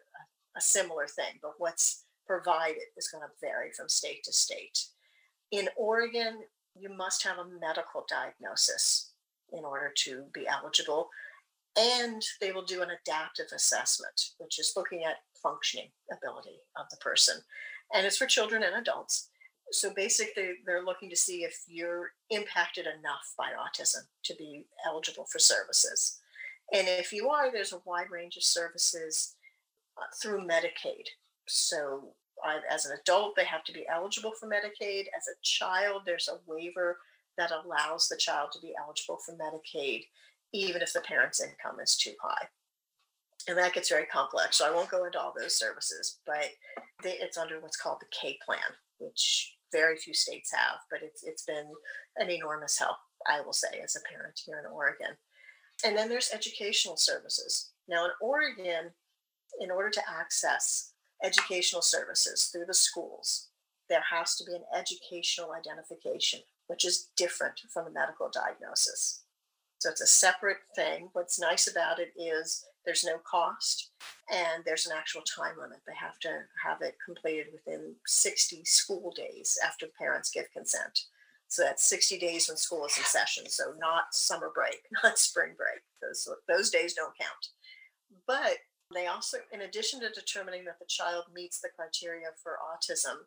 [0.57, 4.79] a similar thing, but what's provided is going to vary from state to state
[5.51, 6.39] in Oregon,
[6.77, 9.11] you must have a medical diagnosis
[9.51, 11.09] in order to be eligible.
[11.77, 16.97] And they will do an adaptive assessment, which is looking at functioning ability of the
[16.97, 17.37] person.
[17.93, 19.29] And it's for children and adults.
[19.71, 25.25] So basically, they're looking to see if you're impacted enough by autism to be eligible
[25.31, 26.19] for services.
[26.73, 29.35] And if you are, there's a wide range of services
[29.97, 31.05] uh, through Medicaid.
[31.47, 32.13] So
[32.71, 35.05] as an adult, they have to be eligible for Medicaid.
[35.15, 36.97] As a child, there's a waiver
[37.37, 40.03] that allows the child to be eligible for Medicaid,
[40.53, 42.47] even if the parent's income is too high.
[43.47, 44.57] And that gets very complex.
[44.57, 46.49] So I won't go into all those services, but
[47.01, 48.59] they, it's under what's called the K plan,
[48.99, 51.67] which very few states have, but it's, it's been
[52.17, 55.15] an enormous help, I will say, as a parent here in Oregon.
[55.85, 57.71] And then there's educational services.
[57.87, 58.91] Now, in Oregon,
[59.59, 63.49] in order to access educational services through the schools,
[63.89, 69.23] there has to be an educational identification, which is different from a medical diagnosis.
[69.79, 71.09] So it's a separate thing.
[71.13, 73.91] What's nice about it is there's no cost
[74.33, 75.79] and there's an actual time limit.
[75.85, 76.29] They have to
[76.65, 81.01] have it completed within 60 school days after parents give consent.
[81.49, 83.45] So that's 60 days when school is in session.
[83.47, 85.81] So not summer break, not spring break.
[86.01, 87.49] Those, those days don't count.
[88.25, 88.57] But
[88.93, 93.25] they also, in addition to determining that the child meets the criteria for autism,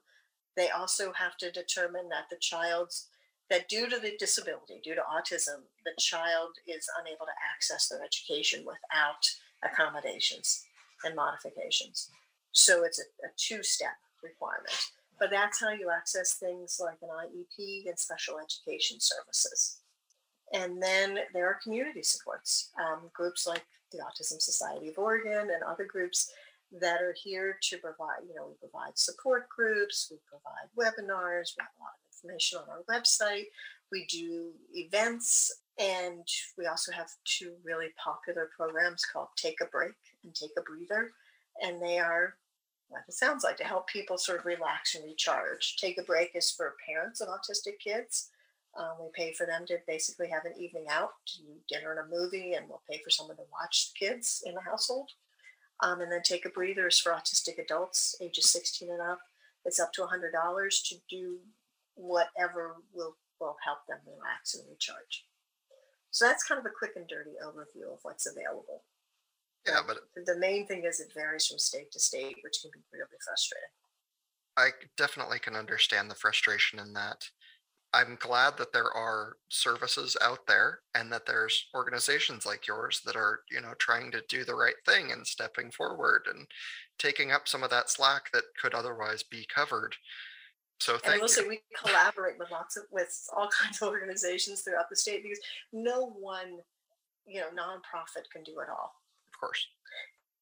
[0.57, 3.09] they also have to determine that the child's
[3.51, 8.03] that due to the disability, due to autism, the child is unable to access their
[8.05, 9.27] education without
[9.65, 10.65] accommodations
[11.05, 12.11] and modifications.
[12.53, 14.93] So it's a, a two-step requirement.
[15.21, 19.81] But that's how you access things like an IEP and special education services.
[20.53, 25.63] And then there are community supports, um, groups like the Autism Society of Oregon and
[25.63, 26.33] other groups
[26.81, 31.63] that are here to provide, you know, we provide support groups, we provide webinars, we
[31.63, 33.47] have a lot of information on our website,
[33.93, 39.95] we do events, and we also have two really popular programs called Take a Break
[40.25, 41.11] and Take a Breather.
[41.63, 42.37] And they are
[42.91, 45.77] what it sounds like to help people sort of relax and recharge.
[45.77, 48.29] Take a Break is for parents of autistic kids.
[48.79, 52.17] Um, we pay for them to basically have an evening out, to dinner and a
[52.17, 55.11] movie, and we'll pay for someone to watch the kids in the household.
[55.83, 59.21] Um, and then Take a Breather is for autistic adults ages 16 and up.
[59.65, 61.39] It's up to $100 to do
[61.95, 65.25] whatever will, will help them relax and recharge.
[66.11, 68.83] So that's kind of a quick and dirty overview of what's available.
[69.67, 72.81] Yeah, but The main thing is it varies from state to state, which can be
[72.93, 73.69] really frustrating.
[74.57, 77.29] I definitely can understand the frustration in that.
[77.93, 83.17] I'm glad that there are services out there and that there's organizations like yours that
[83.17, 86.47] are, you know, trying to do the right thing and stepping forward and
[86.99, 89.97] taking up some of that slack that could otherwise be covered.
[90.79, 91.49] So thank and also you.
[91.49, 95.41] we collaborate with lots of with all kinds of organizations throughout the state because
[95.73, 96.59] no one,
[97.27, 99.00] you know, nonprofit can do it all.
[99.41, 99.67] Course.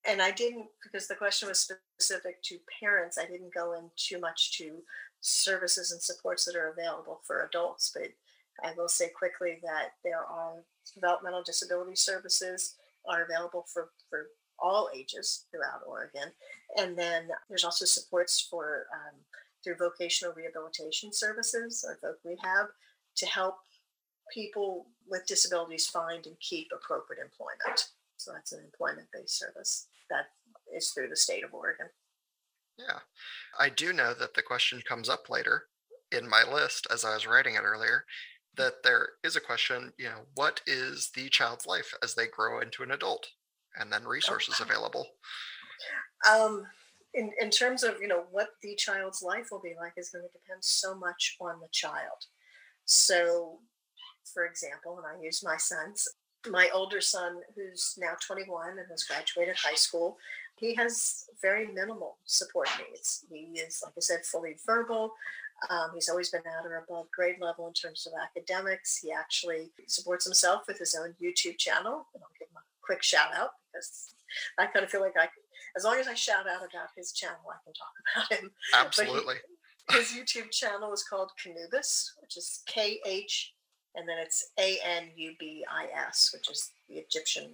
[0.07, 3.18] And I didn't because the question was specific to parents.
[3.18, 4.78] I didn't go in too much to
[5.20, 7.92] services and supports that are available for adults.
[7.94, 8.09] But
[8.64, 12.74] I will say quickly that there are developmental disability services
[13.09, 14.26] are available for, for
[14.59, 16.32] all ages throughout Oregon.
[16.76, 19.20] And then there's also supports for um,
[19.62, 22.66] through vocational rehabilitation services or voc rehab
[23.16, 23.59] to help
[24.32, 27.88] people with disabilities find and keep appropriate employment.
[28.18, 30.26] So that's an employment based service that
[30.76, 31.86] is through the state of Oregon.
[32.78, 33.00] Yeah.
[33.58, 35.64] I do know that the question comes up later
[36.12, 38.04] in my list as I was writing it earlier
[38.56, 42.60] that there is a question, you know, what is the child's life as they grow
[42.60, 43.26] into an adult?
[43.76, 44.68] And then resources okay.
[44.68, 45.06] available.
[46.28, 46.64] Um,
[47.14, 50.24] in, in terms of, you know, what the child's life will be like is going
[50.24, 52.26] to depend so much on the child.
[52.84, 53.60] So,
[54.34, 56.04] for example, and I use my sons,
[56.51, 60.16] my older son, who's now 21 and has graduated high school,
[60.57, 63.24] he has very minimal support needs.
[63.30, 65.12] He is, like I said, fully verbal.
[65.70, 68.99] Um, he's always been at or above grade level in terms of academics.
[68.99, 72.07] He actually supports himself with his own YouTube channel.
[72.14, 74.14] And I'll give him a quick shout out because
[74.59, 75.28] I kind of feel like I,
[75.76, 78.51] as long as I shout out about his channel, I can talk about him.
[78.74, 79.36] Absolutely.
[79.91, 83.55] He, his YouTube channel is called Khanubis, which is K H,
[83.99, 87.51] and then it's A N U B I S, which is the Egyptian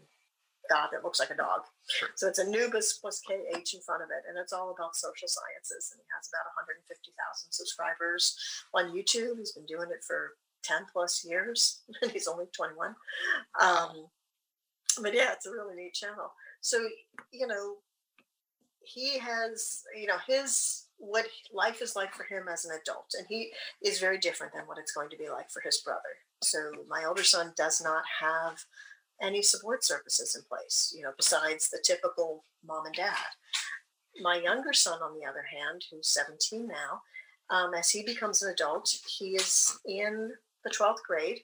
[0.68, 1.62] god that looks like a dog.
[1.88, 2.09] Sure.
[2.14, 5.92] So it's Anubis plus KH in front of it, and it's all about social sciences.
[5.92, 8.36] And he has about 150,000 subscribers
[8.74, 9.38] on YouTube.
[9.38, 10.32] He's been doing it for
[10.62, 12.95] 10 plus years, and he's only 21.
[13.61, 14.07] Um,
[15.03, 16.32] but yeah, it's a really neat channel.
[16.61, 16.78] So,
[17.32, 17.76] you know,
[18.80, 23.26] he has, you know, his what life is like for him as an adult, and
[23.28, 23.51] he
[23.82, 26.01] is very different than what it's going to be like for his brother.
[26.43, 28.59] So, my older son does not have
[29.22, 33.16] any support services in place, you know, besides the typical mom and dad.
[34.20, 37.03] My younger son, on the other hand, who's 17 now,
[37.51, 40.32] um, as he becomes an adult, he is in
[40.64, 41.41] the 12th grade.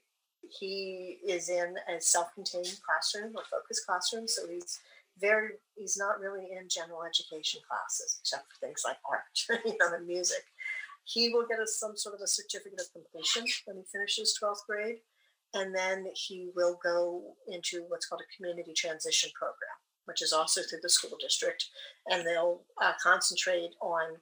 [0.59, 4.27] He is in a self contained classroom or focused classroom.
[4.27, 4.81] So he's
[5.21, 9.95] very, he's not really in general education classes, except for things like art, you know,
[9.95, 10.45] and music.
[11.13, 14.67] He will get a, some sort of a certificate of completion when he finishes 12th
[14.69, 14.99] grade
[15.55, 20.61] and then he will go into what's called a community transition program, which is also
[20.63, 21.67] through the school district,
[22.09, 24.17] and they'll uh, concentrate on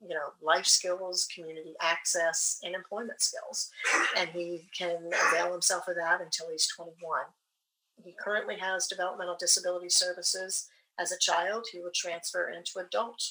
[0.00, 3.70] you know life skills, community access, and employment skills,
[4.16, 6.94] and he can avail himself of that until he's 21.
[8.02, 10.68] He currently has developmental disability services.
[10.98, 13.22] As a child, he will transfer into adult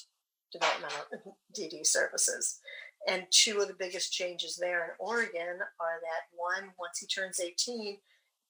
[0.52, 2.60] developmental DD services.
[3.08, 7.40] And two of the biggest changes there in Oregon are that one, once he turns
[7.40, 7.98] 18,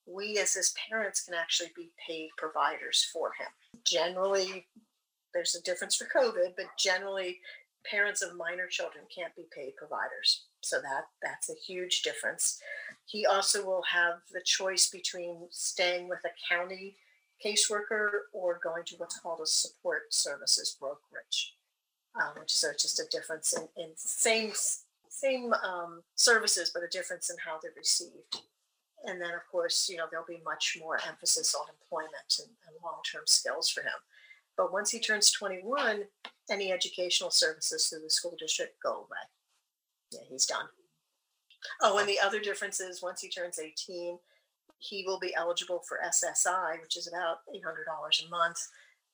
[0.06, 3.48] we as his parents can actually be paid providers for him.
[3.86, 4.66] Generally,
[5.34, 7.40] there's a difference for COVID, but generally,
[7.86, 10.46] parents of minor children can't be paid providers.
[10.62, 12.60] So that that's a huge difference.
[13.06, 16.98] He also will have the choice between staying with a county
[17.44, 21.54] caseworker or going to what's called a support services brokerage
[22.20, 24.52] um, so it's just a difference in, in same
[25.10, 28.42] same um, services, but a difference in how they're received.
[29.06, 32.76] And then, of course, you know, there'll be much more emphasis on employment and, and
[32.84, 34.00] long term skills for him.
[34.58, 36.04] But once he turns 21,
[36.50, 39.26] any educational services through the school district go away.
[40.12, 40.66] Yeah, he's done.
[41.82, 44.18] Oh, and the other difference is once he turns 18,
[44.80, 48.60] he will be eligible for SSI, which is about $800 a month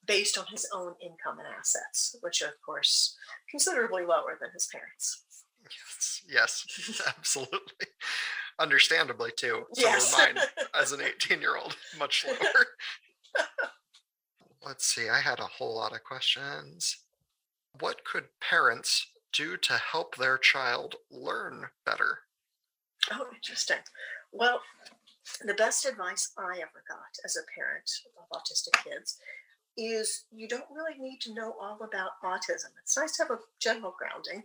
[0.07, 3.15] based on his own income and assets, which are, of course,
[3.49, 5.23] considerably lower than his parents.
[5.63, 7.87] Yes, yes absolutely.
[8.59, 9.65] Understandably, too.
[9.73, 10.15] So yes.
[10.17, 10.43] mine
[10.73, 12.65] as an 18 year old, much lower.
[14.65, 16.97] Let's see, I had a whole lot of questions.
[17.79, 22.19] What could parents do to help their child learn better?
[23.11, 23.77] Oh, interesting.
[24.31, 24.61] Well,
[25.45, 29.17] the best advice I ever got as a parent of autistic kids
[29.77, 32.71] is you don't really need to know all about autism.
[32.81, 34.43] It's nice to have a general grounding,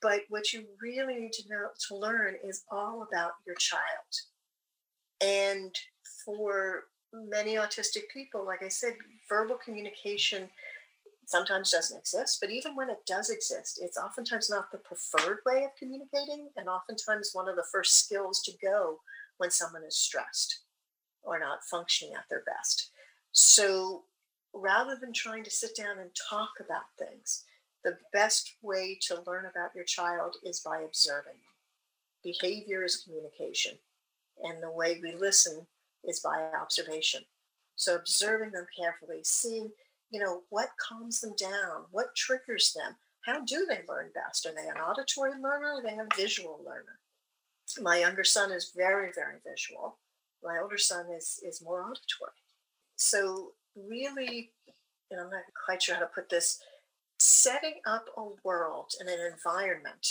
[0.00, 3.82] but what you really need to know to learn is all about your child.
[5.20, 5.74] And
[6.24, 8.94] for many autistic people, like I said,
[9.28, 10.48] verbal communication
[11.26, 12.38] sometimes doesn't exist.
[12.40, 16.68] But even when it does exist, it's oftentimes not the preferred way of communicating, and
[16.68, 19.00] oftentimes one of the first skills to go
[19.38, 20.60] when someone is stressed
[21.22, 22.90] or not functioning at their best.
[23.32, 24.04] So
[24.54, 27.44] rather than trying to sit down and talk about things,
[27.84, 31.36] the best way to learn about your child is by observing
[32.22, 33.78] Behavior is communication,
[34.42, 35.66] and the way we listen
[36.04, 37.22] is by observation.
[37.76, 39.70] So observing them carefully, seeing,
[40.10, 44.46] you know, what calms them down, what triggers them, how do they learn best?
[44.46, 46.98] Are they an auditory learner are they a visual learner?
[47.80, 49.98] My younger son is very, very visual.
[50.42, 52.32] My older son is is more auditory.
[52.96, 54.52] So really,
[55.10, 56.60] know, I'm not quite sure how to put this,
[57.18, 60.06] setting up a world and an environment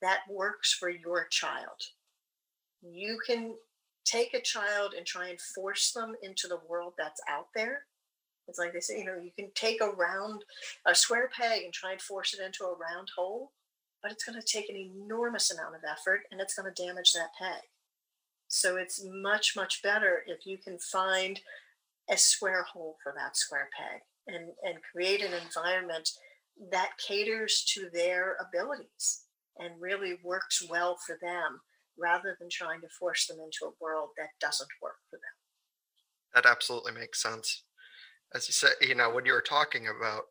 [0.00, 1.82] that works for your child.
[2.82, 3.54] You can
[4.04, 7.82] take a child and try and force them into the world that's out there.
[8.46, 10.42] It's like they say, you know, you can take a round,
[10.86, 13.52] a square peg and try and force it into a round hole,
[14.02, 17.12] but it's going to take an enormous amount of effort and it's going to damage
[17.12, 17.60] that peg.
[18.48, 21.38] So it's much, much better if you can find
[22.10, 26.08] a square hole for that square peg and, and create an environment
[26.70, 29.24] that caters to their abilities
[29.58, 31.60] and really works well for them
[31.98, 35.22] rather than trying to force them into a world that doesn't work for them.
[36.34, 37.64] That absolutely makes sense.
[38.34, 40.22] As you said, you know, when you were talking about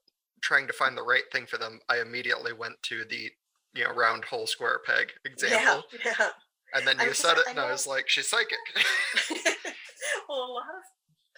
[0.41, 3.29] trying to find the right thing for them, I immediately went to the,
[3.73, 5.83] you know, round hole square peg example.
[6.05, 6.29] Yeah, yeah.
[6.73, 8.57] And then you I said it, and I, I was like, she's psychic.
[10.29, 10.83] well, a lot of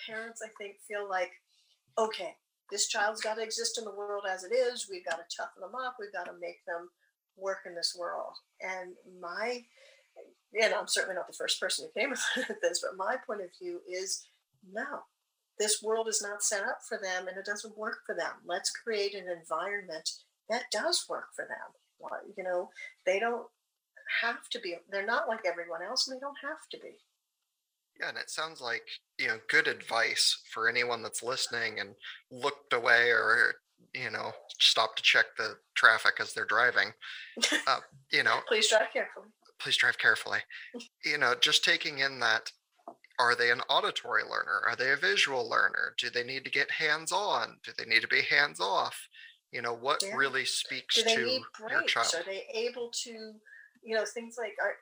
[0.10, 1.32] parents, I think, feel like,
[1.98, 2.36] okay,
[2.72, 4.88] this child's got to exist in the world as it is.
[4.90, 5.96] We've got to toughen them up.
[6.00, 6.90] We've got to make them
[7.38, 8.34] work in this world.
[8.62, 9.64] And my,
[10.60, 13.50] and I'm certainly not the first person who came with this, but my point of
[13.62, 14.26] view is
[14.72, 15.04] no,
[15.58, 18.32] this world is not set up for them and it doesn't work for them.
[18.46, 20.10] Let's create an environment
[20.50, 22.22] that does work for them.
[22.38, 22.70] You know,
[23.06, 23.46] they don't
[24.22, 26.96] have to be, they're not like everyone else and they don't have to be.
[28.00, 28.84] Yeah, and it sounds like,
[29.18, 31.96] you know, good advice for anyone that's listening and
[32.32, 33.56] looked away or
[33.94, 36.92] you know, stop to check the traffic as they're driving.
[37.68, 37.80] Uh,
[38.12, 39.28] you know, please drive carefully.
[39.60, 40.40] Please drive carefully.
[41.06, 42.52] you know, just taking in that
[43.20, 44.62] are they an auditory learner?
[44.68, 45.94] Are they a visual learner?
[45.98, 47.58] Do they need to get hands on?
[47.64, 49.08] Do they need to be hands off?
[49.52, 50.16] You know, what yeah.
[50.16, 52.14] really speaks to your child?
[52.16, 53.34] Are they able to,
[53.84, 54.76] you know, things like are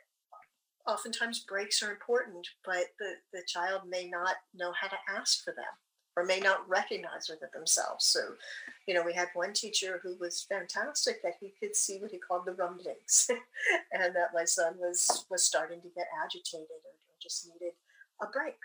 [0.88, 5.51] oftentimes breaks are important, but the, the child may not know how to ask for
[5.51, 5.65] them
[6.17, 8.05] or may not recognize within themselves.
[8.05, 8.19] So,
[8.88, 12.17] you know, we had one teacher who was fantastic that he could see what he
[12.17, 13.29] called the rumblings,
[13.93, 17.73] and that my son was was starting to get agitated or, just needed
[18.21, 18.57] a break.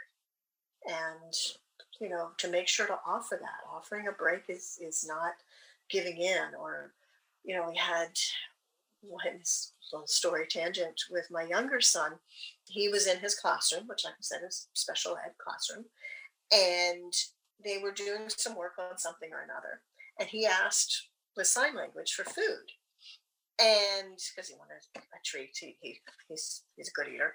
[0.86, 1.34] And
[2.00, 5.32] you know, to make sure to offer that, offering a break is is not
[5.90, 6.54] giving in.
[6.58, 6.92] Or,
[7.44, 8.18] you know, we had
[9.02, 9.42] one
[9.92, 12.12] little story tangent with my younger son.
[12.68, 15.84] He was in his classroom, which, like I said, is special ed classroom,
[16.52, 17.12] and
[17.64, 19.82] they were doing some work on something or another.
[20.18, 22.66] And he asked with sign language for food.
[23.60, 25.98] And because he wanted a treat, he, he,
[26.28, 27.34] he's, he's a good eater.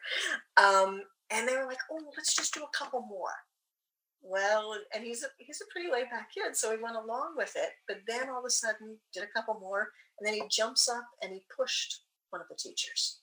[0.57, 3.29] Um, and they were like, oh, let's just do a couple more.
[4.29, 7.53] Well, and he's a, he's a pretty laid back kid, so he went along with
[7.55, 7.69] it.
[7.87, 9.87] But then all of a sudden, did a couple more,
[10.19, 12.01] and then he jumps up and he pushed
[12.31, 13.19] one of the teachers.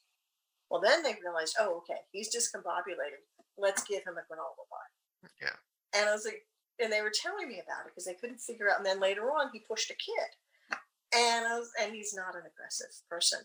[0.70, 3.20] Well, then they realized, oh, okay, he's discombobulated.
[3.58, 5.30] Let's give him a granola bar.
[5.40, 5.56] Yeah.
[5.94, 6.42] And I was like,
[6.80, 8.78] and they were telling me about it because they couldn't figure out.
[8.78, 10.78] And then later on, he pushed a kid,
[11.14, 13.40] and I was, and he's not an aggressive person.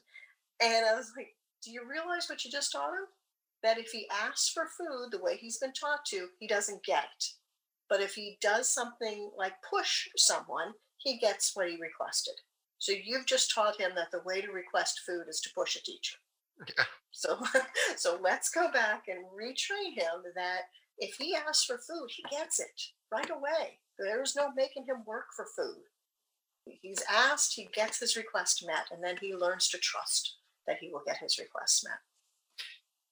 [0.62, 3.06] And I was like, "Do you realize what you just taught him?
[3.62, 7.04] That if he asks for food the way he's been taught to, he doesn't get
[7.04, 7.26] it.
[7.90, 12.36] But if he does something like push someone, he gets what he requested.
[12.78, 15.84] So you've just taught him that the way to request food is to push a
[15.84, 16.18] teacher.
[16.78, 16.86] Yeah.
[17.12, 17.40] So,
[17.98, 20.62] so let's go back and retrain him that
[20.98, 22.82] if he asks for food, he gets it
[23.12, 23.80] right away.
[23.98, 25.84] There's no making him work for food.
[26.66, 30.36] He's asked, he gets his request met, and then he learns to trust
[30.68, 32.00] that he will get his request met.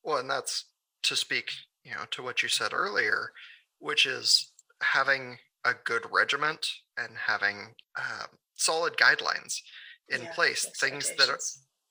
[0.03, 0.65] Well, and that's
[1.03, 1.51] to speak,
[1.83, 3.31] you know, to what you said earlier,
[3.79, 4.51] which is
[4.81, 6.65] having a good regiment
[6.97, 8.25] and having uh,
[8.55, 9.55] solid guidelines
[10.09, 10.69] in yeah, place.
[10.79, 11.39] Things that are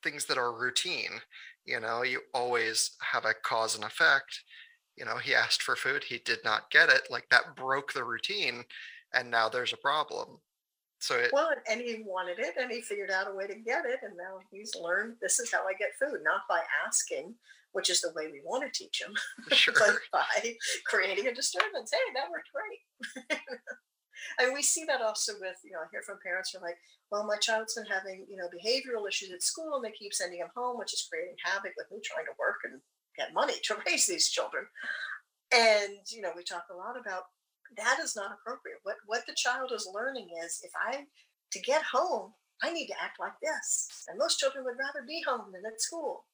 [0.03, 1.20] things that are routine.
[1.64, 4.43] You know, you always have a cause and effect
[4.97, 8.05] you know he asked for food he did not get it like that broke the
[8.05, 8.64] routine
[9.14, 10.39] and now there's a problem
[10.99, 13.84] so it, well and he wanted it and he figured out a way to get
[13.84, 17.34] it and now he's learned this is how i get food not by asking
[17.72, 19.12] which is the way we want to teach him
[19.53, 19.74] sure.
[19.78, 20.55] but by
[20.86, 23.40] creating a disturbance hey that worked great
[24.38, 26.78] And we see that also with, you know, I hear from parents who are like,
[27.11, 30.40] well, my child's been having, you know, behavioral issues at school and they keep sending
[30.40, 32.80] him home, which is creating havoc with me trying to work and
[33.16, 34.64] get money to raise these children.
[35.55, 37.24] And, you know, we talk a lot about
[37.76, 38.78] that is not appropriate.
[38.82, 41.04] What what the child is learning is if I
[41.52, 43.88] to get home, I need to act like this.
[44.08, 46.24] And most children would rather be home than at school.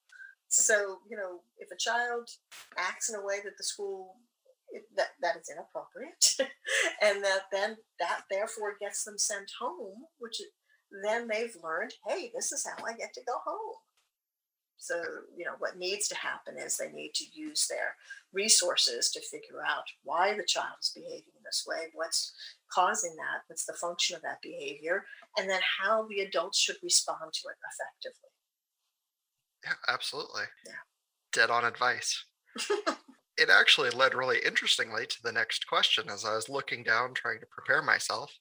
[0.49, 2.29] So, you know, if a child
[2.77, 4.17] acts in a way that the school
[4.97, 6.37] that, that is inappropriate
[7.03, 10.41] and that then that therefore gets them sent home, which
[11.05, 13.77] then they've learned, hey, this is how I get to go home.
[14.83, 15.01] So,
[15.37, 17.95] you know, what needs to happen is they need to use their
[18.33, 22.33] resources to figure out why the child is behaving this way, what's
[22.69, 25.05] causing that, what's the function of that behavior,
[25.39, 28.31] and then how the adults should respond to it effectively.
[29.65, 30.43] Yeah, absolutely.
[30.67, 30.73] Yeah.
[31.33, 32.25] Dead on advice.
[33.39, 37.39] it actually led really interestingly to the next question as I was looking down trying
[37.39, 38.37] to prepare myself.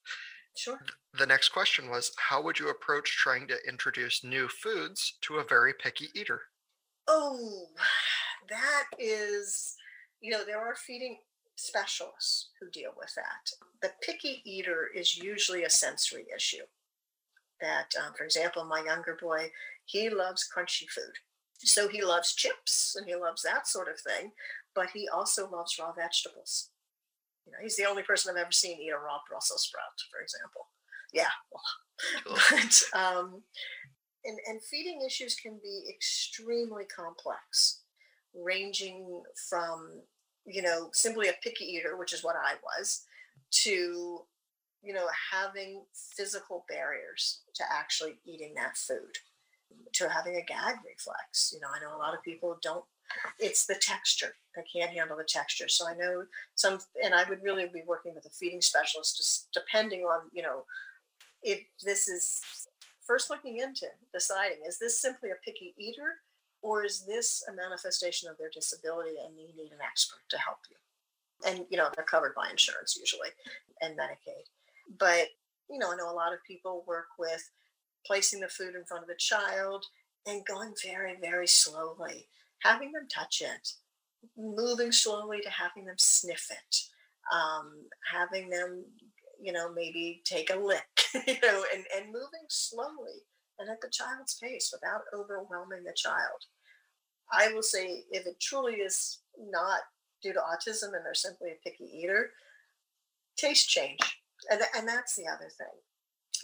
[0.55, 0.79] Sure.
[1.17, 5.43] The next question was How would you approach trying to introduce new foods to a
[5.43, 6.41] very picky eater?
[7.07, 7.67] Oh,
[8.49, 9.75] that is,
[10.19, 11.17] you know, there are feeding
[11.55, 13.51] specialists who deal with that.
[13.81, 16.63] The picky eater is usually a sensory issue.
[17.61, 19.51] That, um, for example, my younger boy,
[19.85, 21.13] he loves crunchy food.
[21.59, 24.31] So he loves chips and he loves that sort of thing,
[24.73, 26.69] but he also loves raw vegetables.
[27.45, 30.21] You know, he's the only person I've ever seen eat a raw Brussels sprout, for
[30.21, 30.67] example.
[31.13, 31.31] Yeah,
[32.25, 33.43] well, but um,
[34.23, 37.81] and, and feeding issues can be extremely complex,
[38.33, 40.01] ranging from
[40.45, 43.05] you know simply a picky eater, which is what I was,
[43.63, 44.19] to
[44.83, 45.83] you know having
[46.15, 49.17] physical barriers to actually eating that food
[49.93, 51.51] to having a gag reflex.
[51.53, 52.83] You know, I know a lot of people don't.
[53.39, 54.35] It's the texture.
[54.55, 55.67] They can't handle the texture.
[55.67, 56.23] So I know
[56.55, 60.43] some, and I would really be working with a feeding specialist, just depending on you
[60.43, 60.65] know,
[61.43, 62.41] if this is
[63.05, 66.19] first looking into deciding is this simply a picky eater,
[66.61, 70.59] or is this a manifestation of their disability and you need an expert to help
[70.69, 70.77] you?
[71.49, 73.29] And you know, they're covered by insurance usually
[73.81, 74.45] and Medicaid.
[74.99, 75.27] But
[75.69, 77.49] you know, I know a lot of people work with
[78.05, 79.85] placing the food in front of the child
[80.27, 82.27] and going very, very slowly,
[82.63, 83.69] having them touch it,
[84.37, 86.77] moving slowly to having them sniff it,
[87.33, 88.85] um, having them,
[89.41, 90.83] you know, maybe take a lick,
[91.27, 93.25] you know, and, and moving slowly
[93.59, 96.45] and at the child's pace without overwhelming the child.
[97.31, 99.79] I will say if it truly is not
[100.21, 102.31] due to autism and they're simply a picky eater,
[103.37, 103.99] taste change.
[104.49, 105.79] And, and that's the other thing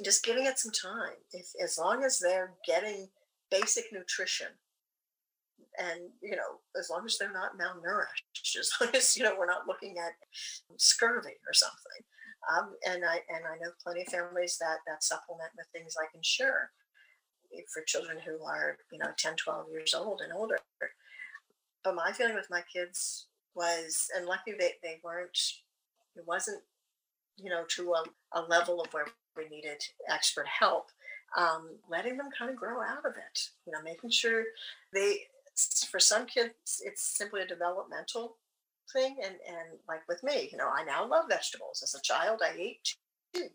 [0.04, 1.16] just giving it some time.
[1.32, 3.10] If as long as they're getting
[3.50, 4.48] basic nutrition,
[5.80, 9.46] and you know, as long as they're not malnourished, as long as you know we're
[9.46, 10.14] not looking at
[10.78, 12.04] scurvy or something.
[12.52, 16.10] Um, and I and I know plenty of families that that supplement with things like
[16.14, 16.72] Ensure
[17.74, 20.58] for children who are you know 10 12 years old and older
[21.82, 25.40] but my feeling with my kids was and luckily they, they weren't
[26.18, 26.62] it wasn't
[27.38, 28.04] you know to a,
[28.40, 29.06] a level of where
[29.38, 30.90] we needed expert help,
[31.38, 33.40] um, letting them kind of grow out of it.
[33.66, 34.44] You know, making sure
[34.94, 35.20] they,
[35.90, 38.38] for some kids, it's simply a developmental
[38.94, 39.18] thing.
[39.24, 41.82] And and like with me, you know, I now love vegetables.
[41.84, 42.96] As a child, I ate
[43.34, 43.48] two.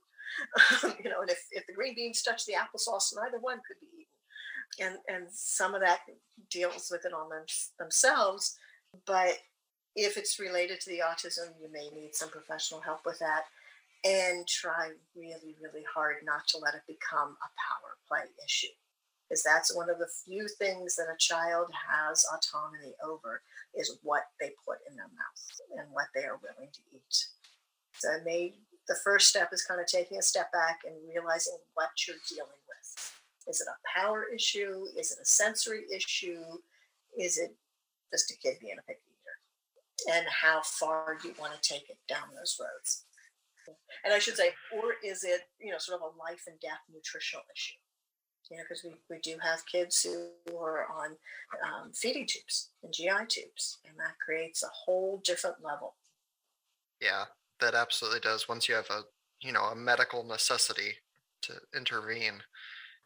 [1.04, 3.88] you know, and if, if the green beans touch the applesauce, neither one could be
[3.94, 4.98] eaten.
[5.08, 6.00] And and some of that
[6.50, 7.44] deals with it on them,
[7.78, 8.56] themselves.
[9.06, 9.38] But
[9.94, 13.44] if it's related to the autism, you may need some professional help with that
[14.04, 18.68] and try really, really hard not to let it become a power play issue.
[19.32, 23.40] Because that's one of the few things that a child has autonomy over
[23.74, 27.28] is what they put in their mouth and what they are willing to eat.
[27.94, 28.52] So the
[29.02, 33.12] first step is kind of taking a step back and realizing what you're dealing with.
[33.48, 34.84] Is it a power issue?
[34.98, 36.42] Is it a sensory issue?
[37.18, 37.56] Is it
[38.12, 40.14] just a kid being a picky eater?
[40.14, 43.06] And how far do you want to take it down those roads.
[44.04, 46.80] And I should say, or is it, you know, sort of a life and death
[46.92, 47.78] nutritional issue?
[48.50, 51.12] You know, because we, we do have kids who are on
[51.64, 55.94] um, feeding tubes and GI tubes, and that creates a whole different level.
[57.00, 57.24] Yeah,
[57.60, 58.48] that absolutely does.
[58.48, 59.02] Once you have a,
[59.40, 60.94] you know, a medical necessity
[61.42, 62.42] to intervene,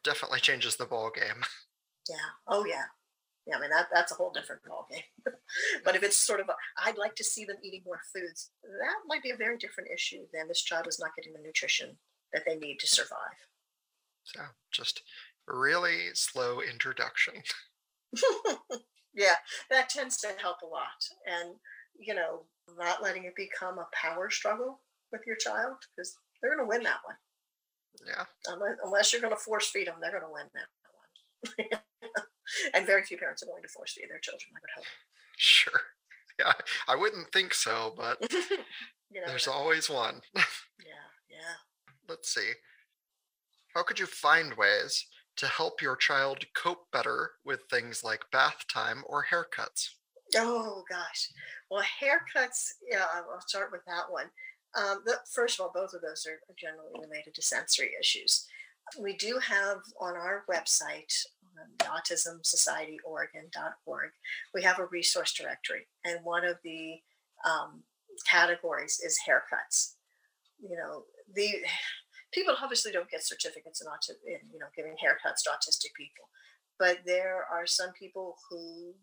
[0.03, 1.43] definitely changes the ball game.
[2.09, 2.15] Yeah.
[2.47, 2.85] Oh, yeah
[3.47, 5.33] yeah, I mean that that's a whole different ball game.
[5.85, 9.07] but if it's sort of, i would like to see them eating more foods, that
[9.07, 11.97] might be a very different issue than this child is not getting the nutrition
[12.33, 13.39] that they need to survive.
[14.33, 15.03] So just
[15.47, 17.35] really slow introduction.
[19.13, 19.35] yeah,
[19.69, 21.55] that tends to help a lot, and
[21.99, 22.43] you know,
[22.77, 26.83] not letting it become a power struggle with your child because they're going to win
[26.83, 27.15] that one.
[28.05, 28.25] Yeah.
[28.47, 30.67] Unless, unless you're going to force feed them, they're going to win that
[31.69, 31.81] one.
[32.73, 34.85] and very few parents are going to force feed their children, I would hope.
[35.37, 35.81] Sure.
[36.39, 36.53] Yeah,
[36.87, 40.21] I wouldn't think so, but you know, there's always one.
[40.35, 41.55] yeah, yeah.
[42.07, 42.51] Let's see.
[43.77, 45.05] How could you find ways
[45.35, 49.89] to help your child cope better with things like bath time or haircuts?
[50.35, 51.29] Oh gosh.
[51.69, 52.71] Well, haircuts.
[52.89, 54.31] Yeah, I'll start with that one.
[54.75, 58.47] Um, the, first of all, both of those are generally related to sensory issues.
[58.99, 61.13] We do have on our website,
[61.61, 64.11] um, autismsocietyOregon.org,
[64.55, 67.03] we have a resource directory, and one of the
[67.47, 67.83] um,
[68.27, 69.93] categories is haircuts.
[70.67, 71.03] You know,
[71.35, 71.63] the
[72.37, 73.87] people obviously don't get certificates in,
[74.31, 76.29] in you know giving haircuts to autistic people,
[76.77, 78.93] but there are some people who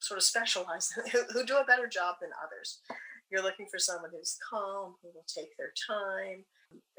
[0.00, 2.80] sort of specialize who, who do a better job than others.
[3.30, 6.44] You're looking for someone who's calm, who will take their time,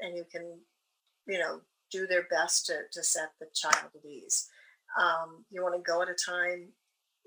[0.00, 0.58] and who can,
[1.26, 1.60] you know,
[1.90, 4.48] do their best to, to set the child at ease.
[4.98, 6.68] Um, you want to go at a time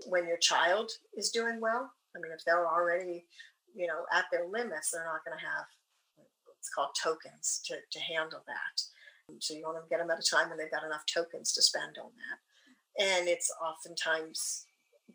[0.07, 1.91] when your child is doing well.
[2.15, 3.25] I mean, if they're already,
[3.75, 5.65] you know, at their limits, they're not going to have
[6.66, 8.76] what's called tokens to, to handle that.
[9.39, 11.61] So you want to get them at a time when they've got enough tokens to
[11.61, 12.39] spend on that.
[12.97, 14.66] And it's oftentimes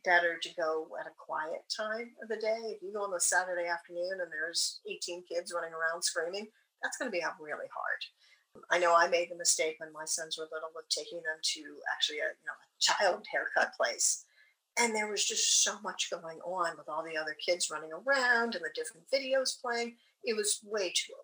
[0.04, 2.74] better to go at a quiet time of the day.
[2.74, 6.46] If you go on a Saturday afternoon and there's 18 kids running around screaming,
[6.82, 8.02] that's going to be really hard.
[8.70, 11.62] I know I made the mistake when my sons were little of taking them to
[11.94, 14.24] actually a you know a child haircut place,
[14.76, 18.56] and there was just so much going on with all the other kids running around
[18.56, 19.94] and the different videos playing.
[20.24, 21.14] It was way too.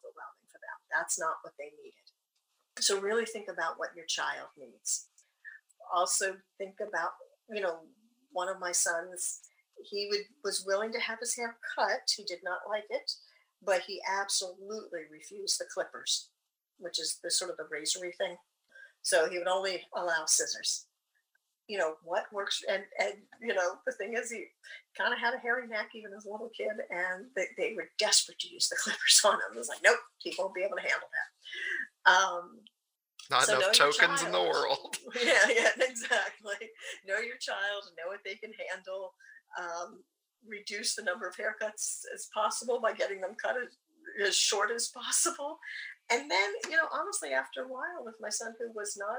[0.97, 2.07] That's not what they needed.
[2.79, 5.09] So really think about what your child needs.
[5.95, 7.11] Also think about
[7.51, 7.81] you know
[8.33, 9.41] one of my sons,
[9.83, 12.11] he would was willing to have his hair cut.
[12.17, 13.11] He did not like it,
[13.63, 16.31] but he absolutely refused the clippers,
[16.79, 18.37] which is the sort of the razory thing.
[19.03, 20.87] So he would only allow scissors.
[21.69, 24.45] You know what works, and and you know the thing is, he
[24.97, 27.91] kind of had a hairy neck even as a little kid, and they, they were
[27.99, 29.55] desperate to use the clippers on him.
[29.55, 32.13] It was like, nope, he won't be able to handle that.
[32.13, 32.61] Um,
[33.31, 34.97] not so enough tokens in the world.
[35.25, 36.71] yeah, yeah, exactly.
[37.07, 39.15] Know your child, know what they can handle.
[39.59, 40.05] Um,
[40.47, 44.89] reduce the number of haircuts as possible by getting them cut as, as short as
[44.89, 45.59] possible.
[46.11, 49.19] And then, you know, honestly, after a while, with my son who was not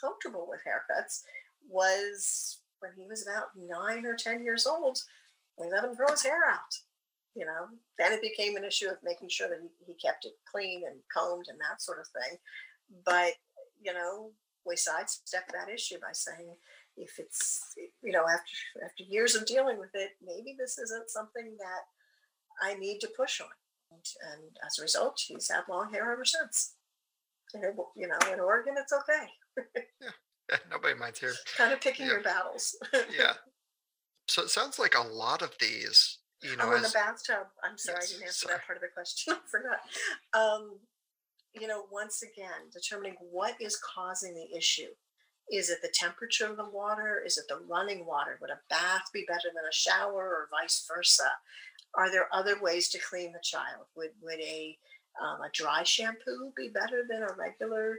[0.00, 1.22] comfortable with haircuts,
[1.68, 4.98] was when he was about nine or 10 years old,
[5.58, 6.74] we let him grow his hair out.
[7.34, 10.32] You know, then it became an issue of making sure that he, he kept it
[10.50, 12.38] clean and combed and that sort of thing.
[13.04, 13.34] But,
[13.80, 14.32] you know,
[14.66, 16.54] we sidestep that issue by saying,
[16.96, 21.56] if it's, you know, after, after years of dealing with it, maybe this isn't something
[21.58, 23.48] that I need to push on.
[23.92, 26.74] And, and as a result, he's had long hair ever since.
[27.54, 27.64] And,
[27.96, 29.28] you know, in Oregon, it's okay.
[30.00, 30.08] yeah.
[30.70, 31.32] nobody minds here.
[31.56, 32.12] Kind of picking yeah.
[32.12, 32.76] your battles.
[33.16, 33.34] yeah.
[34.28, 36.92] So it sounds like a lot of these, you know, oh, in as...
[36.92, 37.48] the bathtub.
[37.64, 38.54] I'm sorry, yes, I didn't answer sorry.
[38.54, 39.34] that part of the question.
[39.36, 39.80] I forgot.
[40.32, 40.78] Um,
[41.52, 44.90] you know, once again, determining what is causing the issue.
[45.50, 47.20] Is it the temperature of the water?
[47.26, 48.38] Is it the running water?
[48.40, 51.28] Would a bath be better than a shower or vice versa?
[51.96, 53.86] Are there other ways to clean the child?
[53.96, 54.78] Would, would a,
[55.20, 57.96] um, a dry shampoo be better than a regular,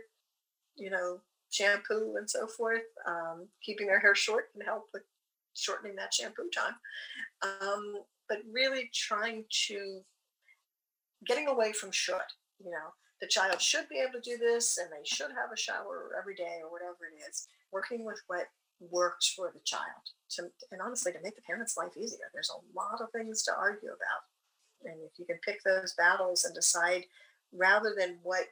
[0.77, 1.19] you know,
[1.51, 2.81] shampoo and so forth?
[3.07, 5.03] Um, keeping our hair short can help with
[5.53, 6.75] shortening that shampoo time.
[7.43, 7.95] Um,
[8.27, 10.01] but really trying to,
[11.25, 12.15] getting away from should,
[12.63, 15.57] you know, the child should be able to do this and they should have a
[15.57, 18.47] shower every day or whatever it is working with what
[18.89, 22.77] works for the child to, and honestly to make the parents life easier there's a
[22.77, 27.05] lot of things to argue about and if you can pick those battles and decide
[27.53, 28.45] rather than what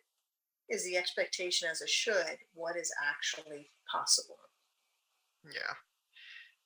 [0.70, 4.38] is the expectation as a should what is actually possible
[5.46, 5.76] yeah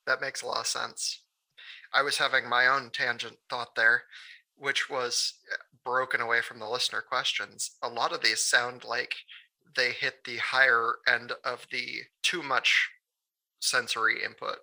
[0.05, 1.21] that makes a lot of sense
[1.93, 4.03] i was having my own tangent thought there
[4.57, 9.15] which was uh, broken away from the listener questions, a lot of these sound like
[9.75, 12.89] they hit the higher end of the too much
[13.59, 14.57] sensory input.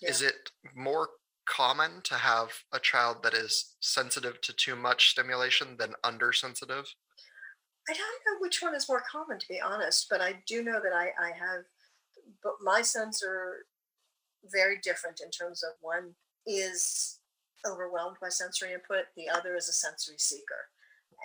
[0.00, 0.10] Yeah.
[0.10, 1.08] Is it more
[1.46, 6.94] common to have a child that is sensitive to too much stimulation than undersensitive?
[7.88, 10.80] I don't know which one is more common, to be honest, but I do know
[10.82, 11.64] that I, I have,
[12.42, 13.66] but my sons are
[14.50, 16.14] very different in terms of one
[16.46, 17.18] is
[17.66, 20.68] overwhelmed by sensory input, the other is a sensory seeker.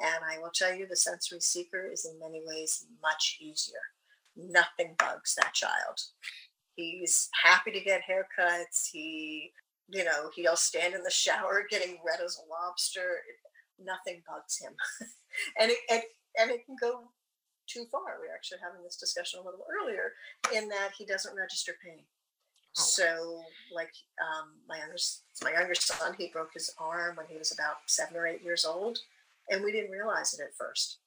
[0.03, 3.81] And I will tell you, the sensory seeker is in many ways much easier.
[4.35, 5.99] Nothing bugs that child.
[6.75, 8.89] He's happy to get haircuts.
[8.91, 9.51] He,
[9.89, 13.21] you know, he'll stand in the shower getting red as a lobster.
[13.83, 14.73] nothing bugs him,
[15.59, 16.03] and it,
[16.37, 17.09] and it can go
[17.67, 18.17] too far.
[18.19, 20.13] We were actually having this discussion a little earlier
[20.55, 22.03] in that he doesn't register pain.
[22.77, 22.81] Oh.
[22.81, 23.41] So,
[23.73, 24.97] like um, my younger
[25.43, 28.65] my younger son, he broke his arm when he was about seven or eight years
[28.65, 28.99] old,
[29.49, 30.99] and we didn't realize it at first.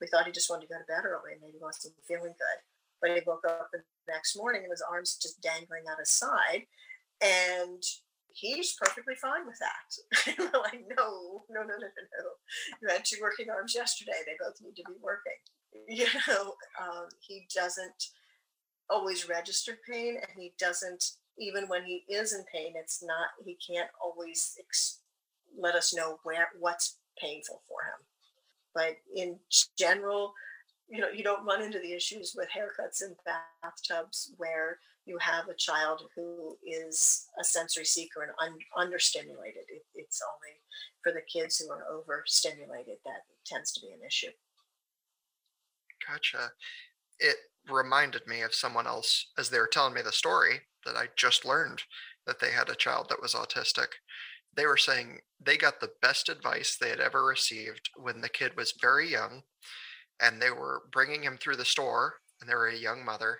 [0.00, 2.58] We thought he just wanted to go to bed early and maybe wasn't feeling good.
[3.00, 6.66] But he woke up the next morning and his arms just dangling out his side,
[7.20, 7.82] and
[8.32, 10.34] he's perfectly fine with that.
[10.38, 12.24] we're like, no, no, no, no, no.
[12.82, 14.12] You had two working arms yesterday.
[14.24, 15.32] They both need to be working.
[15.86, 18.04] You know, um, he doesn't
[18.88, 21.04] always register pain, and he doesn't
[21.38, 22.72] even when he is in pain.
[22.74, 23.28] It's not.
[23.44, 25.00] He can't always ex-
[25.56, 28.00] let us know where what's painful for him.
[28.74, 29.38] But in
[29.78, 30.32] general,
[30.88, 33.14] you know, you don't run into the issues with haircuts in
[33.62, 34.78] bathtubs where
[35.08, 39.64] you have a child who is a sensory seeker and un- understimulated.
[39.68, 40.56] It, it's only
[41.02, 44.30] for the kids who are overstimulated that tends to be an issue.
[46.06, 46.50] Gotcha.
[47.18, 47.36] It
[47.68, 51.44] reminded me of someone else as they were telling me the story that I just
[51.44, 51.82] learned
[52.26, 53.88] that they had a child that was autistic.
[54.54, 58.56] They were saying they got the best advice they had ever received when the kid
[58.56, 59.42] was very young
[60.20, 63.38] and they were bringing him through the store and they were a young mother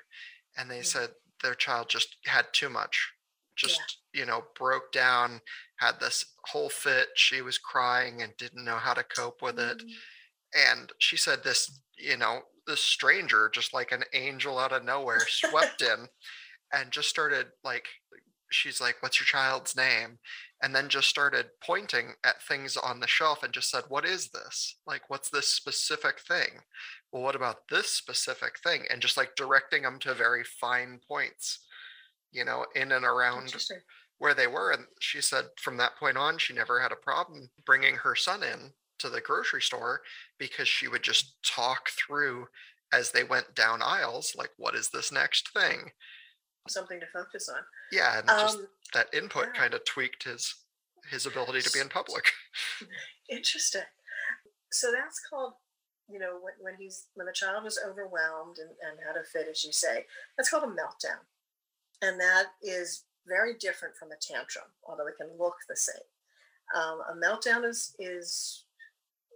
[0.56, 0.84] and they mm-hmm.
[0.84, 1.10] said
[1.42, 3.12] their child just had too much
[3.58, 4.20] just yeah.
[4.20, 5.40] you know broke down
[5.76, 9.78] had this whole fit she was crying and didn't know how to cope with it
[9.78, 10.70] mm-hmm.
[10.78, 15.20] and she said this you know this stranger just like an angel out of nowhere
[15.26, 16.06] swept in
[16.72, 17.86] and just started like
[18.50, 20.18] she's like what's your child's name
[20.62, 24.30] and then just started pointing at things on the shelf and just said what is
[24.30, 26.60] this like what's this specific thing
[27.12, 28.84] well what about this specific thing?
[28.90, 31.60] And just like directing them to very fine points
[32.32, 33.54] you know in and around
[34.18, 37.48] where they were and she said from that point on she never had a problem
[37.64, 40.00] bringing her son in to the grocery store
[40.38, 42.46] because she would just talk through
[42.92, 45.90] as they went down aisles like what is this next thing?
[46.68, 47.62] Something to focus on.
[47.92, 48.58] Yeah and um, just
[48.94, 49.60] that input yeah.
[49.60, 50.54] kind of tweaked his
[51.10, 52.24] his ability to be in public.
[53.30, 53.82] Interesting.
[54.70, 55.54] So that's called
[56.10, 59.48] you know when, when he's when the child is overwhelmed and, and had a fit
[59.50, 60.06] as you say
[60.36, 61.20] that's called a meltdown.
[62.00, 65.96] And that is very different from a tantrum although it can look the same.
[66.74, 68.64] Um, a meltdown is is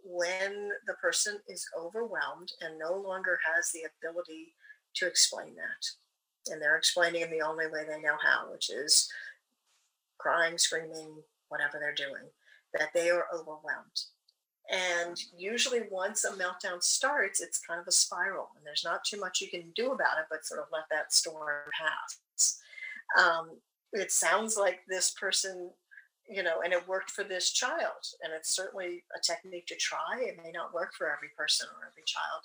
[0.04, 4.54] when the person is overwhelmed and no longer has the ability
[4.94, 6.52] to explain that.
[6.52, 9.08] And they're explaining in the only way they know how which is
[10.18, 12.30] crying screaming whatever they're doing
[12.74, 14.00] that they are overwhelmed
[14.72, 19.20] and usually, once a meltdown starts, it's kind of a spiral, and there's not too
[19.20, 22.58] much you can do about it, but sort of let that storm pass.
[23.18, 23.50] Um,
[23.92, 25.70] it sounds like this person,
[26.26, 30.18] you know, and it worked for this child, and it's certainly a technique to try.
[30.20, 32.42] It may not work for every person or every child,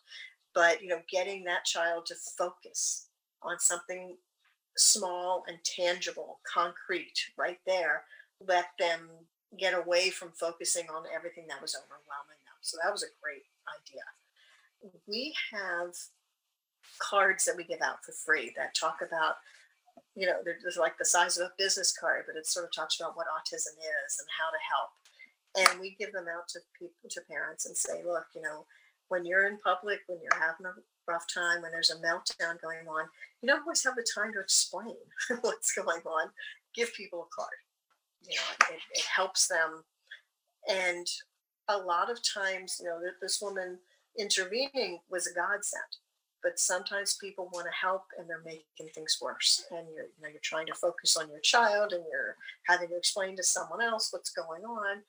[0.54, 3.08] but you know, getting that child to focus
[3.42, 4.18] on something
[4.76, 8.04] small and tangible, concrete, right there,
[8.46, 9.10] let them
[9.56, 12.60] get away from focusing on everything that was overwhelming them.
[12.62, 14.04] So that was a great idea.
[15.08, 15.96] We have
[17.00, 19.38] cards that we give out for free that talk about,
[20.16, 23.00] you know, they're like the size of a business card, but it sort of talks
[23.00, 24.92] about what autism is and how to help.
[25.56, 28.66] And we give them out to people, to parents, and say, look, you know,
[29.08, 30.74] when you're in public, when you're having a
[31.10, 33.06] rough time, when there's a meltdown going on,
[33.42, 34.98] you don't always have the time to explain
[35.42, 36.30] what's going on.
[36.76, 37.56] Give people a card
[38.28, 39.84] you know, it, it helps them.
[40.70, 41.08] And
[41.70, 43.80] a lot of times, you know, that this woman
[44.18, 45.84] intervening was a godsend.
[46.44, 49.66] But sometimes people want to help and they're making things worse.
[49.72, 52.36] And you're, you know, you're trying to focus on your child and you're
[52.68, 55.02] having to explain to someone else what's going on.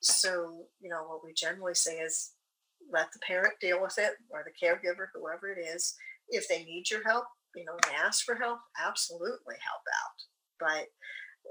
[0.00, 2.32] So, you know, what we generally say is
[2.92, 5.94] let the parent deal with it or the caregiver, whoever it is.
[6.28, 10.18] If they need your help, you know, and ask for help, absolutely help out.
[10.58, 10.86] But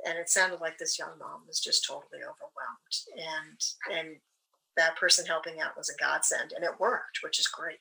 [0.06, 4.18] and it sounded like this young mom was just totally overwhelmed and and
[4.78, 7.78] that person helping out was a godsend and it worked which is great.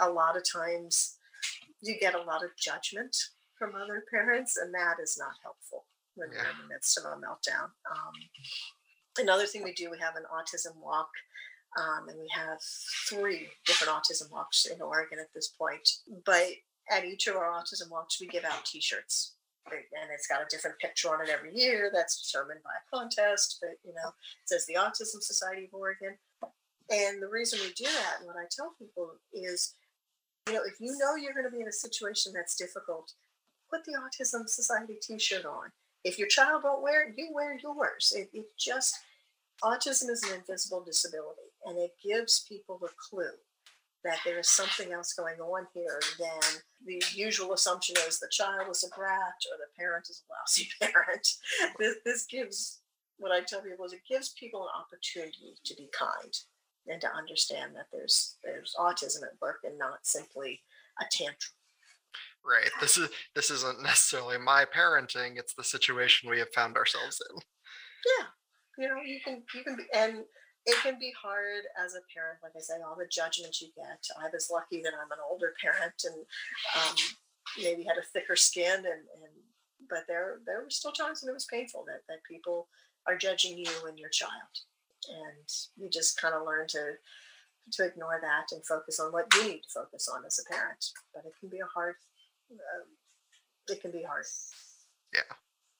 [0.00, 1.16] A lot of times
[1.80, 3.16] you get a lot of judgment
[3.58, 6.42] from other parents and that is not helpful when yeah.
[6.42, 7.70] you're in the midst of a meltdown.
[7.90, 8.14] Um,
[9.18, 11.10] another thing we do we have an autism walk
[11.78, 12.58] um, and we have
[13.08, 15.88] three different autism walks in oregon at this point
[16.24, 16.46] but
[16.90, 19.33] at each of our autism walks we give out t-shirts
[19.72, 23.58] and it's got a different picture on it every year that's determined by a contest
[23.60, 26.16] but you know it says the autism society of oregon.
[26.90, 29.74] And the reason we do that and what i tell people is
[30.46, 33.14] you know if you know you're going to be in a situation that's difficult
[33.74, 35.70] put the autism society t-shirt on.
[36.04, 38.12] If your child won't wear it you wear yours.
[38.14, 38.94] It, it just
[39.62, 43.32] autism is an invisible disability, and it gives people a clue
[44.04, 48.68] that there is something else going on here than the usual assumption is the child
[48.70, 51.28] is a brat or the parent is a lousy parent.
[51.78, 52.80] this, this gives
[53.18, 56.36] what I tell people is it gives people an opportunity to be kind
[56.86, 60.60] and to understand that there's there's autism at work and not simply
[61.00, 61.54] a tantrum.
[62.44, 62.70] Right.
[62.80, 65.38] This is this isn't necessarily my parenting.
[65.38, 67.40] It's the situation we have found ourselves in.
[68.18, 68.26] Yeah.
[68.76, 70.24] You know, you can you can be and
[70.66, 74.00] it can be hard as a parent, like I say, all the judgments you get.
[74.18, 76.24] I was lucky that I'm an older parent and
[76.76, 76.96] um,
[77.58, 79.34] maybe had a thicker skin and, and
[79.88, 82.68] but there there were still times when it was painful that, that people
[83.06, 84.54] are judging you and your child.
[85.08, 86.92] And you just kind of learn to
[87.72, 90.84] to ignore that and focus on what you need to focus on as a parent.
[91.14, 91.96] But it can be a hard
[92.52, 92.88] um,
[93.68, 94.24] it can be hard.
[95.12, 95.20] Yeah,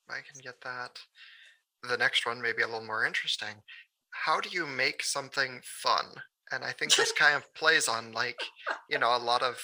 [0.09, 0.99] I can get that.
[1.89, 3.55] The next one may be a little more interesting.
[4.25, 6.07] How do you make something fun?
[6.53, 8.39] And I think this kind of plays on like,
[8.89, 9.59] you know, a lot of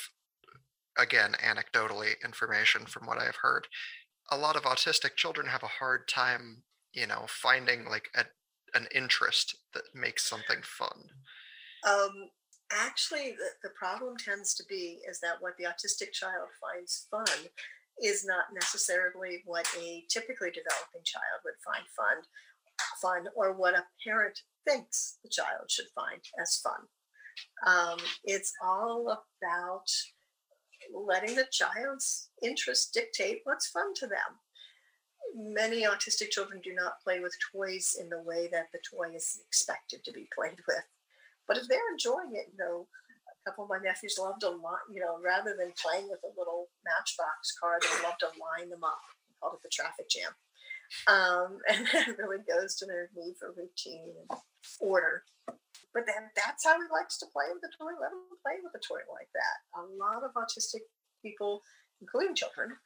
[0.98, 3.66] again, anecdotally information from what I've heard.
[4.30, 8.24] A lot of autistic children have a hard time, you know, finding like a,
[8.74, 11.08] an interest that makes something fun.
[11.88, 12.30] Um,
[12.72, 17.48] actually the, the problem tends to be is that what the autistic child finds fun
[18.02, 22.22] is not necessarily what a typically developing child would find fun
[23.00, 26.80] fun or what a parent thinks the child should find as fun
[27.66, 29.86] um, it's all about
[30.94, 34.38] letting the child's interests dictate what's fun to them
[35.34, 39.40] many autistic children do not play with toys in the way that the toy is
[39.46, 40.84] expected to be played with
[41.50, 44.86] but if they're enjoying it, you know, a couple of my nephews loved a lot,
[44.86, 48.84] you know, rather than playing with a little matchbox car, they loved to line them
[48.84, 49.02] up.
[49.26, 50.30] We call it the traffic jam.
[51.06, 54.38] Um, and that really goes to their need for routine and
[54.80, 55.24] order.
[55.92, 57.90] But then that's how he likes to play with the toy.
[58.00, 59.80] Let him play with a toy like that.
[59.80, 60.86] A lot of autistic
[61.22, 61.62] people,
[62.00, 62.76] including children,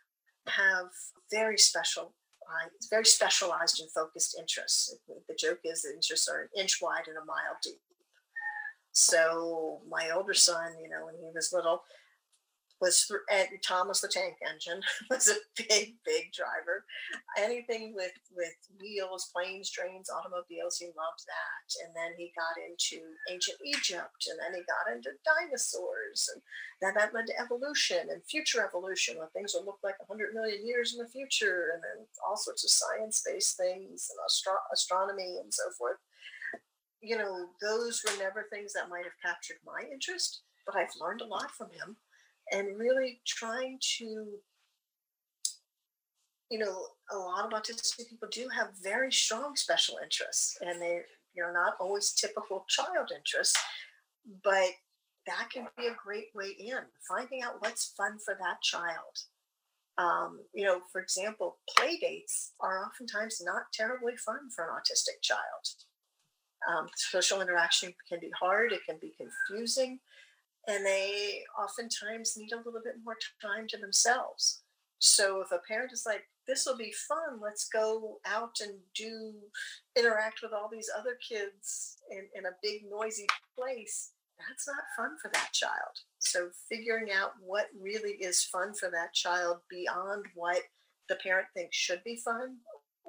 [0.48, 0.88] have
[1.30, 4.94] very special uh, very specialized and focused interests.
[5.08, 7.80] The joke is the interests are an inch wide and a mile deep.
[8.92, 11.82] So my older son, you know, when he was little,
[12.80, 16.84] was through and Thomas the Tank Engine was a big, big driver.
[17.38, 21.66] Anything with with wheels, planes, trains, automobiles, he loved that.
[21.84, 26.42] And then he got into ancient Egypt, and then he got into dinosaurs, and
[26.82, 30.66] then that led to evolution and future evolution, where things will look like 100 million
[30.66, 35.52] years in the future, and then all sorts of science-based things and astro- astronomy and
[35.52, 35.98] so forth
[37.04, 41.20] you know, those were never things that might have captured my interest, but I've learned
[41.20, 41.98] a lot from him
[42.52, 44.26] and really trying to,
[46.50, 51.00] you know, a lot of autistic people do have very strong special interests and they,
[51.34, 53.58] you know, not always typical child interests,
[54.42, 54.70] but
[55.26, 56.78] that can be a great way in
[57.08, 59.18] finding out what's fun for that child.
[59.96, 65.22] Um, you know, for example, play dates are oftentimes not terribly fun for an autistic
[65.22, 65.40] child.
[66.68, 70.00] Um, social interaction can be hard, it can be confusing,
[70.68, 74.62] and they oftentimes need a little bit more time to themselves.
[74.98, 79.34] So if a parent is like, this will be fun, let's go out and do
[79.96, 83.26] interact with all these other kids in, in a big noisy
[83.58, 86.00] place, that's not fun for that child.
[86.18, 90.60] So figuring out what really is fun for that child beyond what
[91.08, 92.56] the parent thinks should be fun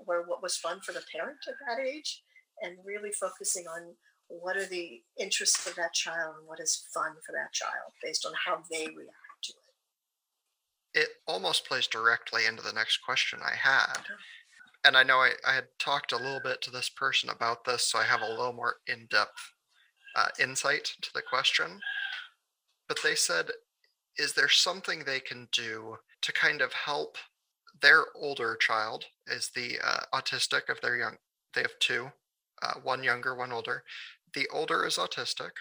[0.07, 2.23] or what was fun for the parent at that age
[2.61, 3.95] and really focusing on
[4.27, 8.25] what are the interests of that child and what is fun for that child based
[8.25, 10.99] on how they react to it.
[11.01, 13.97] It almost plays directly into the next question I had.
[14.83, 17.89] And I know I, I had talked a little bit to this person about this,
[17.89, 19.51] so I have a little more in depth
[20.15, 21.79] uh, insight to the question.
[22.87, 23.49] But they said,
[24.17, 27.17] is there something they can do to kind of help
[27.81, 29.05] their older child?
[29.27, 31.17] Is the uh, autistic of they're young?
[31.53, 32.11] They have two
[32.61, 33.83] uh, one younger, one older.
[34.35, 35.51] The older is autistic.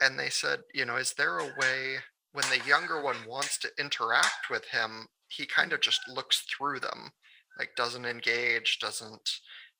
[0.00, 1.96] And they said, you know, is there a way
[2.32, 6.80] when the younger one wants to interact with him, he kind of just looks through
[6.80, 7.12] them,
[7.58, 9.30] like doesn't engage, doesn't,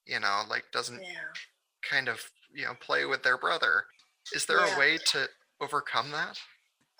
[0.06, 1.34] you know, like doesn't yeah.
[1.88, 2.18] kind of,
[2.54, 3.84] you know, play with their brother.
[4.34, 4.74] Is there yeah.
[4.74, 5.26] a way to
[5.60, 6.38] overcome that?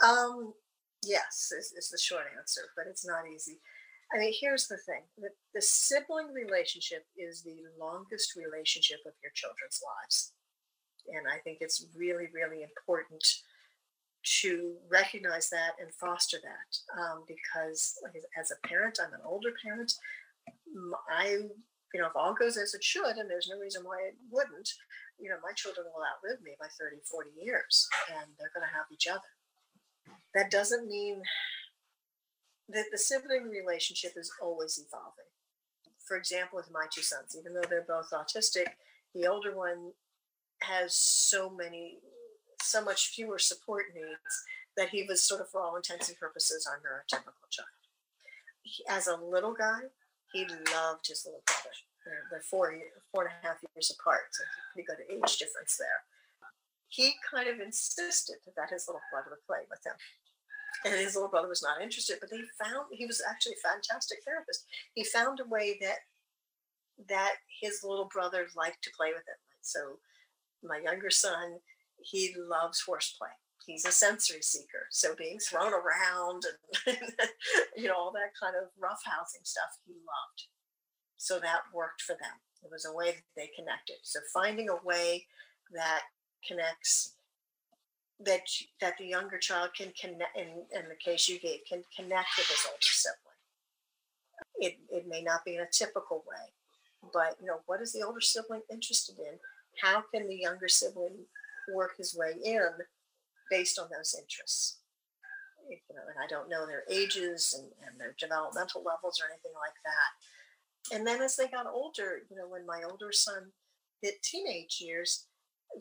[0.07, 0.53] Um,
[1.03, 3.59] yes, is, is the short answer, but it's not easy.
[4.15, 9.33] I mean, here's the thing the, the sibling relationship is the longest relationship of your
[9.35, 10.33] children's lives.
[11.15, 13.25] And I think it's really, really important
[14.43, 17.95] to recognize that and foster that um, because
[18.39, 19.93] as a parent, I'm an older parent.
[21.11, 21.47] I,
[21.95, 24.69] you know, if all goes as it should, and there's no reason why it wouldn't,
[25.19, 28.75] you know, my children will outlive me by 30, 40 years, and they're going to
[28.75, 29.31] have each other.
[30.35, 31.23] That doesn't mean
[32.69, 35.31] that the sibling relationship is always evolving.
[36.07, 38.67] For example, with my two sons, even though they're both autistic,
[39.15, 39.93] the older one
[40.63, 41.99] has so many,
[42.63, 44.45] so much fewer support needs
[44.77, 47.69] that he was sort of, for all intents and purposes, our neurotypical child.
[48.63, 49.81] He, as a little guy,
[50.33, 51.75] he loved his little brother.
[52.05, 52.75] They're, they're four,
[53.13, 56.05] four and a half years apart, so pretty good age difference there.
[56.89, 59.97] He kind of insisted that his little brother would play with him
[60.85, 64.19] and his little brother was not interested but they found he was actually a fantastic
[64.25, 65.99] therapist he found a way that
[67.09, 69.99] that his little brother liked to play with him so
[70.63, 71.59] my younger son
[71.99, 73.35] he loves horseplay.
[73.65, 74.87] He's a sensory seeker.
[74.91, 76.45] So being thrown around
[76.87, 77.13] and
[77.77, 80.47] you know all that kind of roughhousing stuff he loved.
[81.17, 82.39] So that worked for them.
[82.63, 83.97] It was a way that they connected.
[84.03, 85.27] So finding a way
[85.75, 86.03] that
[86.47, 87.15] connects
[88.21, 88.43] that
[88.81, 92.47] that the younger child can connect in, in the case you gave can connect with
[92.47, 93.23] his older sibling.
[94.59, 96.53] It, it may not be in a typical way
[97.13, 99.39] but you know what is the older sibling interested in
[99.83, 101.17] how can the younger sibling
[101.75, 102.71] work his way in
[103.51, 104.79] based on those interests
[105.69, 109.53] you know and i don't know their ages and, and their developmental levels or anything
[109.61, 113.51] like that and then as they got older you know when my older son
[114.03, 115.27] hit teenage years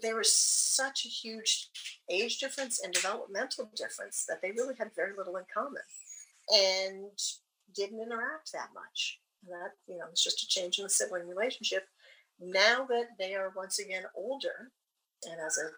[0.02, 1.70] there was such a huge
[2.10, 5.82] age difference and developmental difference that they really had very little in common
[6.50, 7.12] and
[7.74, 9.20] didn't interact that much.
[9.44, 11.88] And that, you know, it's just a change in the sibling relationship.
[12.40, 14.72] Now that they are once again older,
[15.30, 15.70] and as a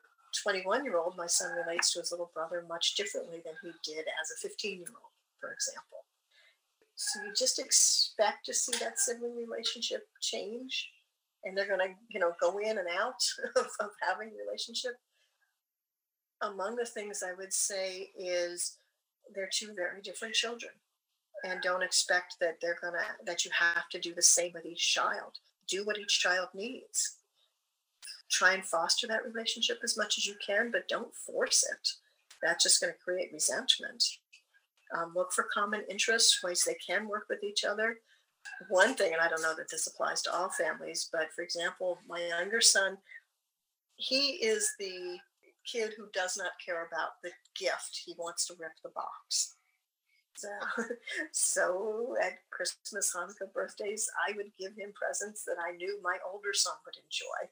[0.41, 4.05] 21 year old, my son relates to his little brother much differently than he did
[4.21, 6.05] as a 15 year old, for example.
[6.95, 10.89] So you just expect to see that sibling relationship change
[11.43, 13.23] and they're going to you know go in and out
[13.55, 14.93] of, of having a relationship
[16.41, 18.77] among the things i would say is
[19.33, 20.71] they're two very different children
[21.43, 22.91] and don't expect that they're to
[23.25, 27.17] that you have to do the same with each child do what each child needs
[28.29, 31.89] try and foster that relationship as much as you can but don't force it
[32.41, 34.03] that's just going to create resentment
[34.97, 37.97] um, look for common interests ways they can work with each other
[38.69, 41.99] one thing, and I don't know that this applies to all families, but for example,
[42.07, 42.97] my younger son,
[43.95, 45.17] he is the
[45.65, 48.01] kid who does not care about the gift.
[48.05, 49.56] He wants to rip the box.
[50.37, 50.49] So,
[51.31, 56.53] so at Christmas, Hanukkah, birthdays, I would give him presents that I knew my older
[56.53, 57.49] son would enjoy.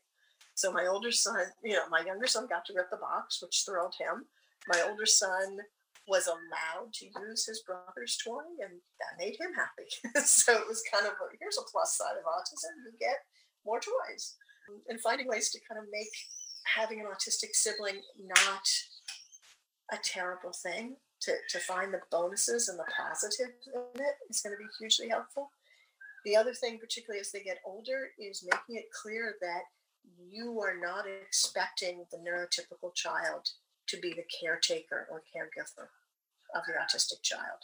[0.53, 3.63] So my older son, you know, my younger son got to rip the box, which
[3.65, 4.25] thrilled him.
[4.67, 5.59] My older son
[6.07, 9.89] was allowed to use his brother's toy, and that made him happy.
[10.25, 13.17] so it was kind of a, here's a plus side of autism: you get
[13.65, 14.35] more toys,
[14.87, 16.13] and finding ways to kind of make
[16.65, 18.67] having an autistic sibling not
[19.91, 20.95] a terrible thing.
[21.21, 25.09] To, to find the bonuses and the positives in it is going to be hugely
[25.09, 25.49] helpful.
[26.23, 29.63] The other thing, particularly as they get older, is making it clear that
[30.29, 33.49] you are not expecting the neurotypical child
[33.87, 35.87] to be the caretaker or caregiver
[36.55, 37.59] of the autistic child.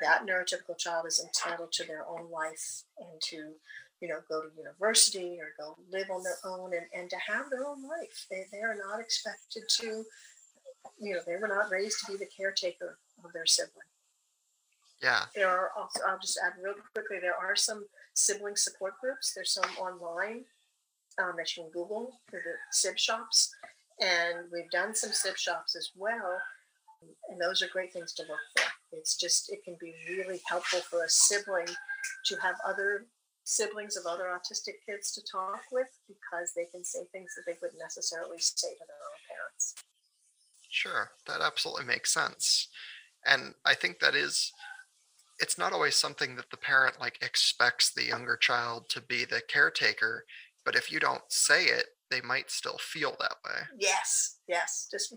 [0.00, 3.52] That neurotypical child is entitled to their own life and to,
[4.00, 7.50] you know, go to university or go live on their own and, and to have
[7.50, 8.26] their own life.
[8.30, 10.04] They, they are not expected to,
[10.98, 13.86] you know, they were not raised to be the caretaker of their sibling.
[15.02, 15.24] Yeah.
[15.34, 19.32] There are also, I'll just add real quickly, there are some sibling support groups.
[19.34, 20.44] There's some online
[21.18, 22.20] um, that you can Google.
[22.30, 23.54] They're the SIB shops.
[24.00, 26.40] And we've done some SIB shops as well.
[27.28, 28.64] And those are great things to look for.
[28.92, 33.06] It's just, it can be really helpful for a sibling to have other
[33.44, 37.58] siblings of other autistic kids to talk with because they can say things that they
[37.60, 39.74] wouldn't necessarily say to their own parents.
[40.74, 42.66] Sure, that absolutely makes sense.
[43.24, 44.52] And I think that is
[45.38, 49.40] it's not always something that the parent like expects the younger child to be the
[49.46, 50.24] caretaker,
[50.64, 53.60] but if you don't say it, they might still feel that way.
[53.78, 54.88] Yes, yes.
[54.90, 55.14] Just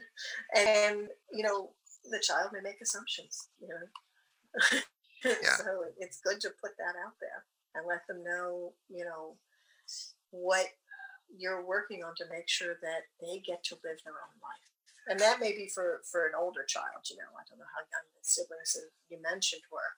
[0.55, 1.71] and you know,
[2.03, 4.79] the child may make assumptions, you know.
[5.25, 5.55] yeah.
[5.57, 9.38] so it's good to put that out there and let them know, you know,
[10.29, 10.67] what
[11.35, 14.76] you're working on to make sure that they get to live their own life.
[15.09, 17.79] And that may be for, for an older child, you know, I don't know how
[17.79, 18.75] young the siblings
[19.09, 19.95] you mentioned were,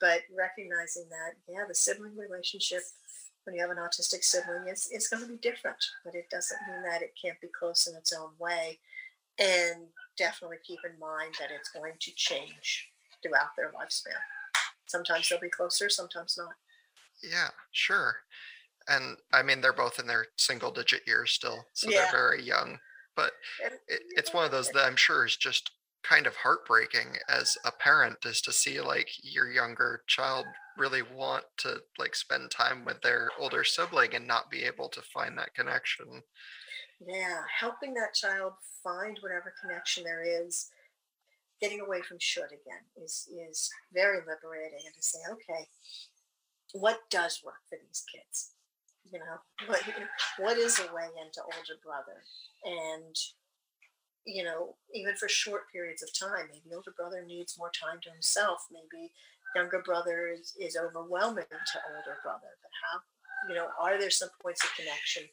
[0.00, 2.82] but recognizing that, yeah, the sibling relationship
[3.44, 6.58] when you have an autistic sibling, it's, it's going to be different, but it doesn't
[6.68, 8.78] mean that it can't be close in its own way.
[9.38, 9.86] And
[10.18, 12.88] definitely keep in mind that it's going to change
[13.22, 14.18] throughout their lifespan.
[14.86, 16.54] Sometimes they'll be closer, sometimes not.
[17.22, 18.16] Yeah, sure.
[18.88, 22.02] And I mean, they're both in their single digit years still, so Yeah.
[22.02, 22.78] they're very young.
[23.16, 23.32] But
[23.88, 25.70] it, it's one of those that I'm sure is just
[26.02, 30.44] kind of heartbreaking as a parent is to see like your younger child
[30.76, 35.00] really want to like spend time with their older sibling and not be able to
[35.02, 36.22] find that connection.
[37.06, 40.70] yeah, helping that child find whatever connection there is,
[41.60, 45.68] getting away from should again is is very liberating and to say, okay,
[46.72, 48.52] what does work for these kids?
[49.10, 49.82] You know, what
[50.38, 52.22] what is a way into older brother?
[52.64, 53.16] And
[54.24, 58.10] you know, even for short periods of time, maybe older brother needs more time to
[58.10, 58.66] himself.
[58.70, 59.12] Maybe
[59.56, 62.54] younger brother is, is overwhelming to older brother.
[62.62, 63.00] But how,
[63.48, 65.24] you know, are there some points of connection?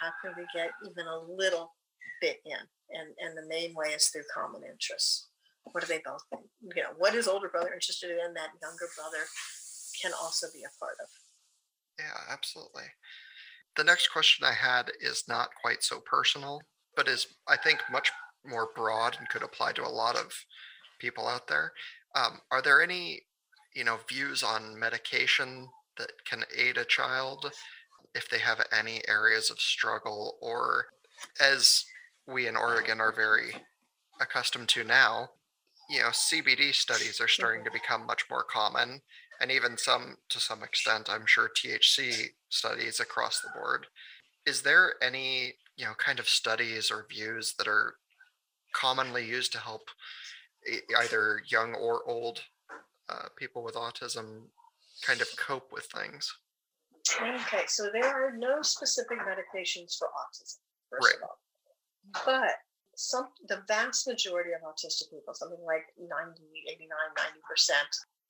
[0.00, 1.74] How can we get even a little
[2.20, 2.60] bit in?
[2.90, 5.28] And and the main way is through common interests.
[5.72, 6.22] What do they both?
[6.32, 9.24] You know, what is older brother interested in that younger brother
[10.00, 11.08] can also be a part of?
[11.98, 12.84] Yeah, absolutely.
[13.76, 16.62] The next question I had is not quite so personal,
[16.96, 18.10] but is, I think, much
[18.44, 20.32] more broad and could apply to a lot of
[21.00, 21.72] people out there.
[22.14, 23.22] Um, are there any,
[23.74, 25.68] you know, views on medication
[25.98, 27.52] that can aid a child
[28.14, 30.86] if they have any areas of struggle, or
[31.40, 31.84] as
[32.26, 33.54] we in Oregon are very
[34.20, 35.30] accustomed to now,
[35.90, 39.00] you know, CBD studies are starting to become much more common,
[39.40, 43.86] and even some, to some extent, I'm sure THC studies across the board.
[44.46, 47.94] Is there any, you know, kind of studies or views that are
[48.74, 49.82] commonly used to help
[51.00, 52.40] either young or old
[53.08, 54.42] uh, people with autism
[55.06, 56.32] kind of cope with things?
[57.20, 60.58] Okay, so there are no specific medications for autism,
[60.90, 61.16] first Right.
[61.16, 61.38] of all.
[62.24, 62.56] But
[62.96, 67.72] some the vast majority of autistic people, something like 90, 89, 90%,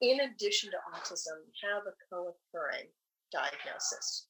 [0.01, 2.87] in addition to autism, have a co-occurring
[3.33, 4.27] diagnosis.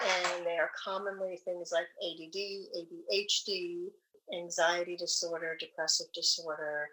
[0.00, 3.86] And they are commonly things like ADD, ADHD,
[4.32, 6.88] anxiety disorder, depressive disorder,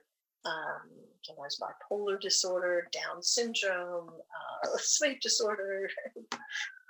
[0.45, 0.89] um,
[1.23, 5.89] sometimes bipolar disorder, Down syndrome, uh, sleep disorder,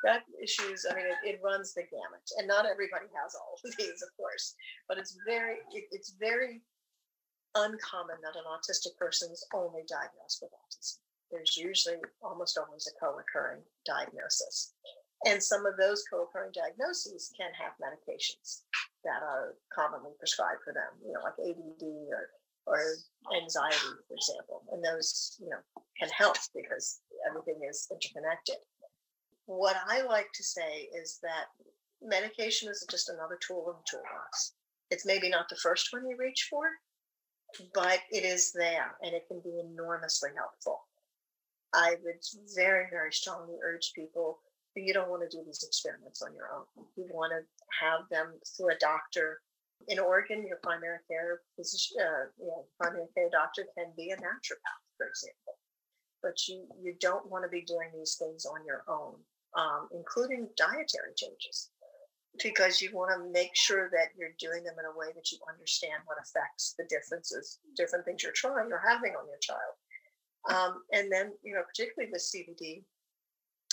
[0.04, 0.86] gut issues.
[0.90, 4.10] I mean, it, it runs the gamut, and not everybody has all of these, of
[4.18, 4.56] course.
[4.88, 6.62] But it's very, it, it's very
[7.56, 11.00] uncommon that an autistic person is only diagnosed with autism.
[11.32, 14.74] There's usually almost always a co-occurring diagnosis,
[15.26, 18.64] and some of those co-occurring diagnoses can have medications
[19.04, 20.92] that are commonly prescribed for them.
[21.06, 22.30] You know, like ADD or
[22.68, 22.78] or
[23.36, 25.64] anxiety, for example, and those you know
[26.00, 28.58] can help because everything is interconnected
[29.46, 31.46] what I like to say is that
[32.02, 34.54] medication is just another tool in the toolbox.
[34.90, 36.70] It's maybe not the first one you reach for,
[37.74, 40.82] but it is there and it can be enormously helpful.
[41.74, 42.22] I would
[42.56, 44.40] very, very strongly urge people
[44.76, 46.86] that you don't want to do these experiments on your own.
[46.96, 47.42] You want to
[47.86, 49.42] have them through a doctor.
[49.88, 54.16] In Oregon, your primary care physician, uh, you know, primary care doctor can be a
[54.16, 55.58] naturopath, for example.
[56.22, 59.16] But you, you don't want to be doing these things on your own
[59.58, 61.72] um, including dietary changes,
[62.42, 65.38] because you want to make sure that you're doing them in a way that you
[65.50, 69.76] understand what affects the differences, different things you're trying or having on your child.
[70.50, 72.84] Um, and then, you know, particularly with CBD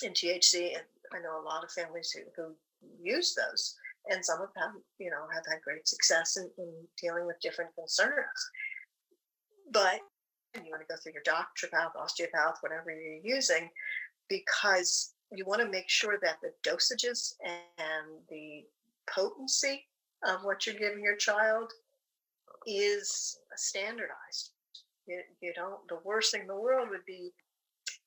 [0.04, 2.54] and THC, and I know a lot of families who, who
[3.00, 3.74] use those,
[4.10, 7.74] and some of them, you know, have had great success in, in dealing with different
[7.74, 8.50] concerns.
[9.72, 10.00] But
[10.54, 13.70] you want to go through your doctor, path, osteopath, whatever you're using,
[14.28, 18.64] because you want to make sure that the dosages and the
[19.10, 19.84] potency
[20.26, 21.72] of what you're giving your child
[22.66, 24.52] is standardized.
[25.08, 27.32] You, you don't, the worst thing in the world would be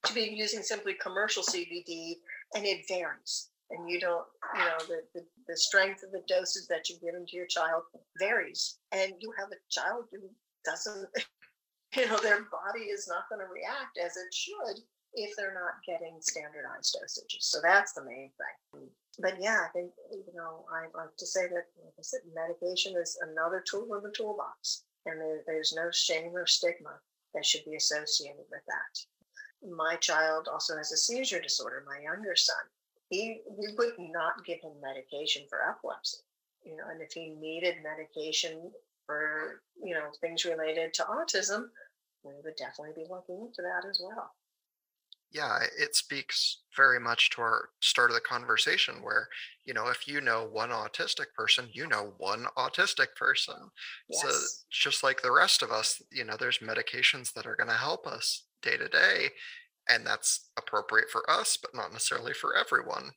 [0.06, 2.16] to be using simply commercial CBD
[2.56, 3.50] and it varies.
[3.70, 4.26] And you don't,
[4.56, 7.84] you know, the, the, the strength of the doses that you're giving to your child
[8.20, 8.80] varies.
[8.92, 10.30] And you have a child who
[10.66, 11.08] doesn't,
[11.96, 14.84] you know, their body is not going to react as it should
[15.14, 17.44] if they're not getting standardized dosages.
[17.44, 18.90] So that's the main thing.
[19.20, 22.94] But yeah, I think, you know, I like to say that, like I said, medication
[23.02, 24.84] is another tool in the toolbox.
[25.06, 27.00] And there, there's no shame or stigma
[27.34, 29.70] that should be associated with that.
[29.76, 32.64] My child also has a seizure disorder, my younger son.
[33.10, 36.20] He, we would not give him medication for epilepsy.
[36.64, 38.72] You know, and if he needed medication
[39.06, 41.66] for, you know, things related to autism,
[42.24, 44.32] we would definitely be looking into that as well
[45.32, 49.28] yeah, it speaks very much to our start of the conversation where,
[49.66, 53.56] you know, if you know one autistic person, you know one autistic person.
[54.10, 54.22] yes.
[54.22, 54.30] So
[54.70, 58.08] just like the rest of us, you know, there's medications that are going to help
[58.08, 59.30] us day to day.
[59.90, 63.12] And that's appropriate for us, but not necessarily for everyone.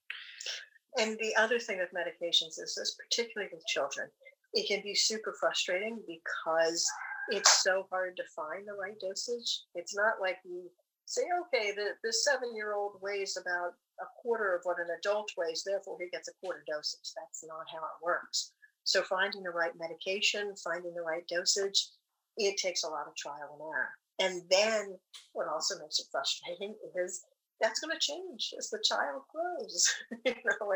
[0.98, 4.08] And the other thing with medications is this, particularly with children,
[4.52, 6.86] it can be super frustrating because
[7.30, 9.62] it's so hard to find the right dosage.
[9.74, 10.70] It's not like you
[11.06, 15.30] say, okay, the, the seven year old weighs about a quarter of what an adult
[15.36, 17.12] weighs, therefore he gets a quarter dosage.
[17.16, 18.52] That's not how it works.
[18.84, 21.88] So finding the right medication, finding the right dosage,
[22.36, 23.90] it takes a lot of trial and error.
[24.20, 24.98] And then
[25.32, 27.24] what also makes it frustrating is
[27.60, 29.88] that's going to change as the child grows.
[30.26, 30.74] you know,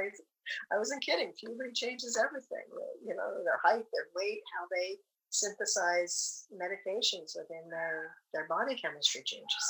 [0.73, 1.33] I wasn't kidding.
[1.39, 2.65] Puberty changes everything.
[3.05, 4.97] You know, their height, their weight, how they
[5.31, 9.65] synthesize medications within their their body chemistry changes.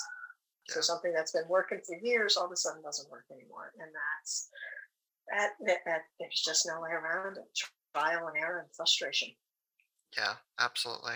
[0.69, 3.91] So something that's been working for years all of a sudden doesn't work anymore, and
[3.91, 4.51] that's
[5.31, 7.45] that, that, that there's just no way around it.
[7.95, 9.29] Trial and error and frustration.
[10.17, 11.15] Yeah, absolutely.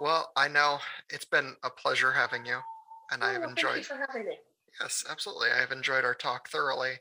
[0.00, 0.78] Well, I know
[1.10, 2.58] it's been a pleasure having you,
[3.10, 3.72] and oh, I have well, enjoyed.
[3.72, 4.38] Thank you for having me.
[4.80, 5.48] Yes, absolutely.
[5.54, 6.92] I have enjoyed our talk thoroughly,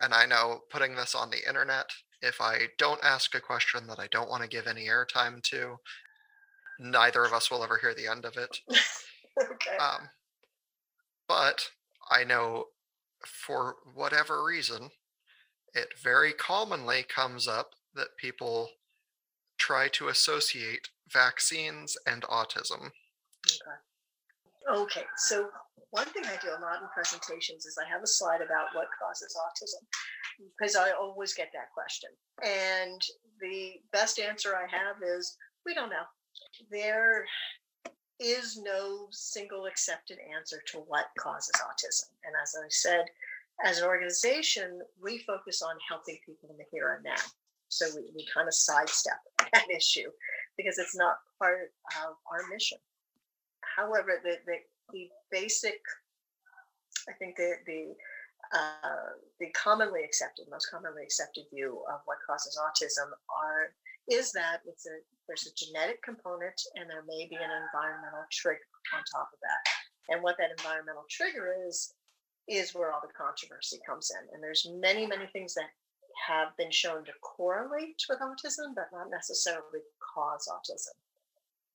[0.00, 1.90] and I know putting this on the internet.
[2.22, 5.76] If I don't ask a question that I don't want to give any airtime to,
[6.78, 8.58] neither of us will ever hear the end of it.
[9.42, 9.76] okay.
[9.76, 10.08] Um,
[11.28, 11.70] but
[12.10, 12.66] I know
[13.26, 14.90] for whatever reason,
[15.72, 18.70] it very commonly comes up that people
[19.58, 22.90] try to associate vaccines and autism.
[23.46, 24.80] Okay.
[24.82, 25.04] Okay.
[25.16, 25.48] So
[25.90, 28.88] one thing I do a lot in presentations is I have a slide about what
[29.00, 29.86] causes autism
[30.58, 32.10] because I always get that question.
[32.42, 33.00] And
[33.40, 36.04] the best answer I have is we don't know.
[36.70, 37.24] There
[38.20, 42.10] is no single accepted answer to what causes autism.
[42.24, 43.06] And as I said,
[43.64, 47.22] as an organization, we focus on helping people in the here and now.
[47.68, 49.18] So we, we kind of sidestep
[49.52, 50.10] that issue
[50.56, 51.72] because it's not part
[52.04, 52.78] of our mission.
[53.76, 54.56] However, the, the,
[54.92, 55.80] the basic,
[57.08, 57.94] I think the, the,
[58.54, 63.74] uh, the commonly accepted, most commonly accepted view of what causes autism are
[64.10, 68.68] is that it's a there's a genetic component and there may be an environmental trigger
[68.92, 69.64] on top of that.
[70.12, 71.94] And what that environmental trigger is
[72.46, 74.34] is where all the controversy comes in.
[74.34, 75.70] And there's many, many things that
[76.28, 79.80] have been shown to correlate with autism, but not necessarily
[80.14, 80.92] cause autism.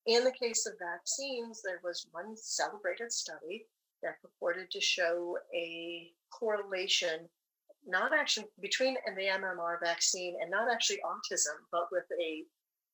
[0.05, 3.65] In the case of vaccines, there was one celebrated study
[4.01, 7.27] that purported to show a correlation,
[7.89, 12.43] not actually between the MMR vaccine and not actually autism, but with a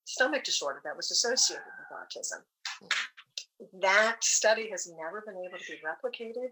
[0.06, 2.42] stomach disorder that was associated with autism.
[3.82, 6.50] That study has never been able to be replicated.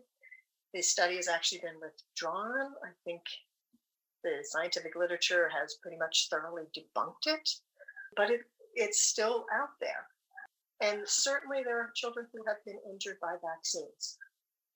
[0.73, 2.73] The study has actually been withdrawn.
[2.83, 3.21] I think
[4.23, 7.49] the scientific literature has pretty much thoroughly debunked it,
[8.15, 8.41] but it,
[8.73, 10.07] it's still out there.
[10.81, 14.17] And certainly there are children who have been injured by vaccines.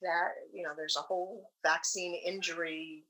[0.01, 3.03] That, you know, there's a whole vaccine injury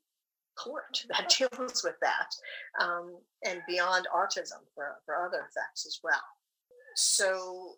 [0.58, 2.36] court that deals with that,
[2.84, 3.16] um,
[3.46, 6.24] and beyond autism for, for other effects as well.
[6.96, 7.76] So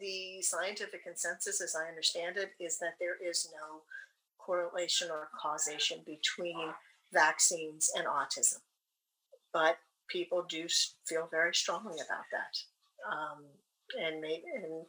[0.00, 3.82] the scientific consensus, as I understand it, is that there is no
[4.38, 6.72] correlation or causation between
[7.12, 8.60] vaccines and autism.
[9.52, 9.78] But
[10.08, 10.66] people do
[11.06, 12.54] feel very strongly about that.
[13.10, 13.44] Um,
[14.00, 14.84] and, maybe, and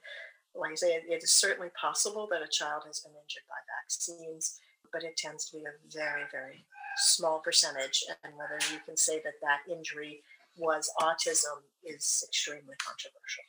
[0.56, 3.62] like I say, it, it is certainly possible that a child has been injured by
[3.82, 4.60] vaccines,
[4.92, 6.66] but it tends to be a very, very
[6.98, 8.04] small percentage.
[8.24, 10.22] And whether you can say that that injury
[10.58, 13.44] was autism is extremely controversial.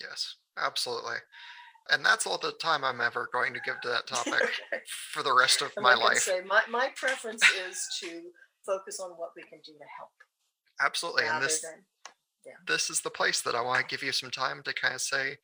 [0.00, 1.16] Yes, absolutely.
[1.90, 4.50] And that's all the time I'm ever going to give to that topic
[5.12, 6.18] for the rest of and my life.
[6.18, 8.20] Say, my, my preference is to
[8.66, 10.10] focus on what we can do to help.
[10.80, 11.24] Absolutely.
[11.24, 11.82] And this, than,
[12.46, 12.52] yeah.
[12.66, 15.00] this is the place that I want to give you some time to kind of
[15.00, 15.36] say,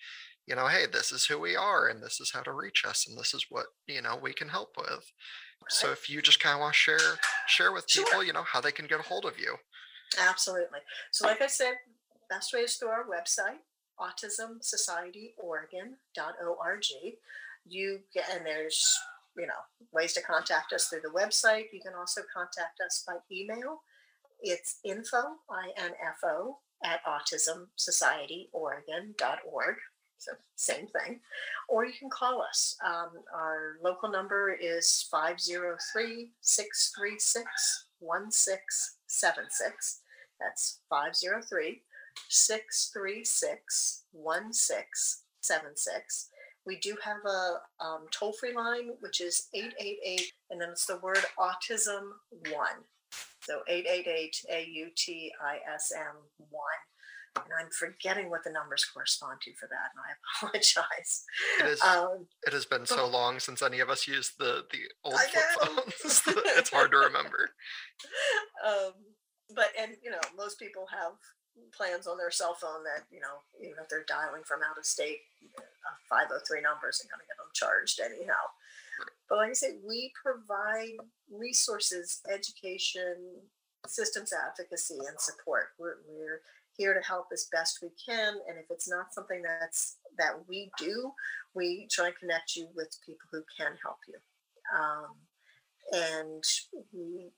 [0.47, 3.07] you know, hey, this is who we are and this is how to reach us
[3.09, 5.11] and this is what, you know, we can help with.
[5.71, 7.19] So if you just kind of want to share
[7.49, 8.05] share with sure.
[8.05, 9.59] people, you know, how they can get a hold of you.
[10.19, 10.81] Absolutely.
[11.11, 11.75] So like I said,
[12.31, 13.59] best way is through our website,
[14.01, 16.85] autismsocietyoregon.org.
[17.66, 19.01] You get, and there's,
[19.37, 19.55] you know,
[19.93, 21.73] ways to contact us through the website.
[21.73, 23.83] You can also contact us by email.
[24.41, 29.77] It's info, I-N-F-O, at autismsocietyoregon.org.
[30.25, 31.21] So same thing.
[31.69, 32.77] Or you can call us.
[32.85, 40.01] Um, our local number is 503 636 1676.
[40.41, 41.83] That's 503
[42.29, 46.31] 636 1676.
[46.67, 50.99] We do have a um, toll free line, which is 888, and then it's the
[50.99, 52.55] word autism 1.
[53.43, 56.51] So 888 A U T I S M 1.
[57.36, 60.15] And I'm forgetting what the numbers correspond to for that, and I
[60.47, 61.24] apologize.
[61.61, 64.78] It, is, um, it has been so long since any of us used the, the
[65.05, 66.23] old flip phones.
[66.56, 67.51] it's hard to remember.
[68.65, 68.93] Um,
[69.55, 71.12] but and you know, most people have
[71.74, 74.86] plans on their cell phone that you know, even if they're dialing from out of
[74.86, 75.19] state,
[75.59, 78.47] uh, 503 numbers are going to get them charged anyhow.
[79.28, 83.43] But like I say, we provide resources, education,
[83.86, 85.74] systems advocacy, and support.
[85.78, 86.40] We're, we're
[86.77, 90.71] here to help as best we can, and if it's not something that's that we
[90.79, 91.13] do,
[91.55, 94.19] we try and connect you with people who can help you.
[94.77, 95.15] Um,
[95.93, 96.43] and
[96.93, 97.31] we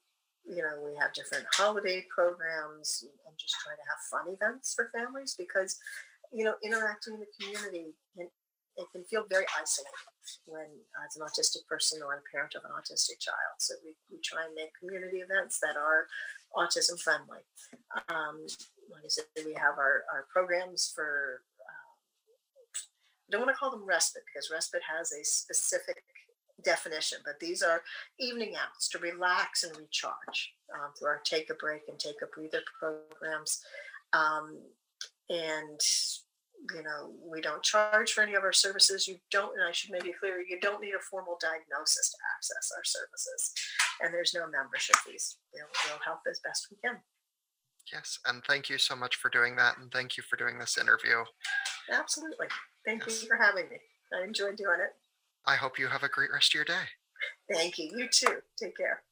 [0.46, 4.90] you know we have different holiday programs and just try to have fun events for
[4.94, 5.78] families because
[6.32, 8.28] you know interacting in the community can,
[8.76, 10.14] it can feel very isolating
[10.46, 13.94] when uh, as an autistic person or a parent of an autistic child so we,
[14.10, 16.06] we try and make community events that are
[16.54, 17.42] autism friendly
[18.08, 18.46] um,
[18.92, 21.88] like i said we have our, our programs for um,
[22.74, 26.02] i don't want to call them respite because respite has a specific
[26.64, 27.82] definition, but these are
[28.18, 32.26] evening outs to relax and recharge um, through our take a break and take a
[32.26, 33.60] breather programs.
[34.12, 34.58] Um,
[35.28, 35.80] and
[36.74, 39.06] you know, we don't charge for any of our services.
[39.06, 42.72] You don't, and I should it clear, you don't need a formal diagnosis to access
[42.74, 43.52] our services.
[44.02, 45.36] And there's no membership fees.
[45.52, 46.98] We'll, we'll help as best we can.
[47.92, 50.76] Yes, and thank you so much for doing that, and thank you for doing this
[50.76, 51.24] interview.
[51.92, 52.48] Absolutely.
[52.84, 53.22] Thank yes.
[53.22, 53.76] you for having me.
[54.12, 54.94] I enjoyed doing it.
[55.46, 56.84] I hope you have a great rest of your day.
[57.52, 57.90] Thank you.
[57.96, 58.38] You too.
[58.60, 59.02] Take care.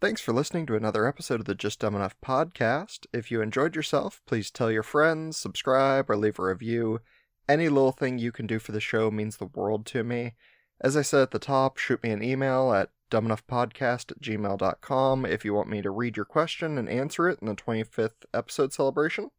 [0.00, 3.06] Thanks for listening to another episode of the Just Dumb Enough podcast.
[3.12, 7.00] If you enjoyed yourself, please tell your friends, subscribe, or leave a review.
[7.48, 10.34] Any little thing you can do for the show means the world to me.
[10.80, 15.44] As I said at the top, shoot me an email at dumbenoughpodcast at gmail.com if
[15.44, 19.30] you want me to read your question and answer it in the 25th episode celebration.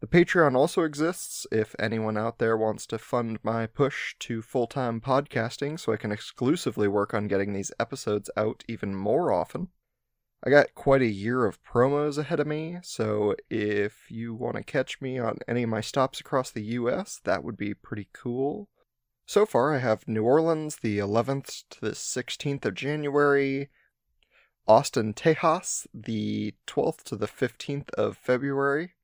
[0.00, 4.66] The Patreon also exists if anyone out there wants to fund my push to full
[4.66, 9.68] time podcasting so I can exclusively work on getting these episodes out even more often.
[10.44, 14.62] I got quite a year of promos ahead of me, so if you want to
[14.62, 18.68] catch me on any of my stops across the US, that would be pretty cool.
[19.28, 23.70] So far, I have New Orleans the 11th to the 16th of January,
[24.68, 28.94] Austin, Tejas the 12th to the 15th of February,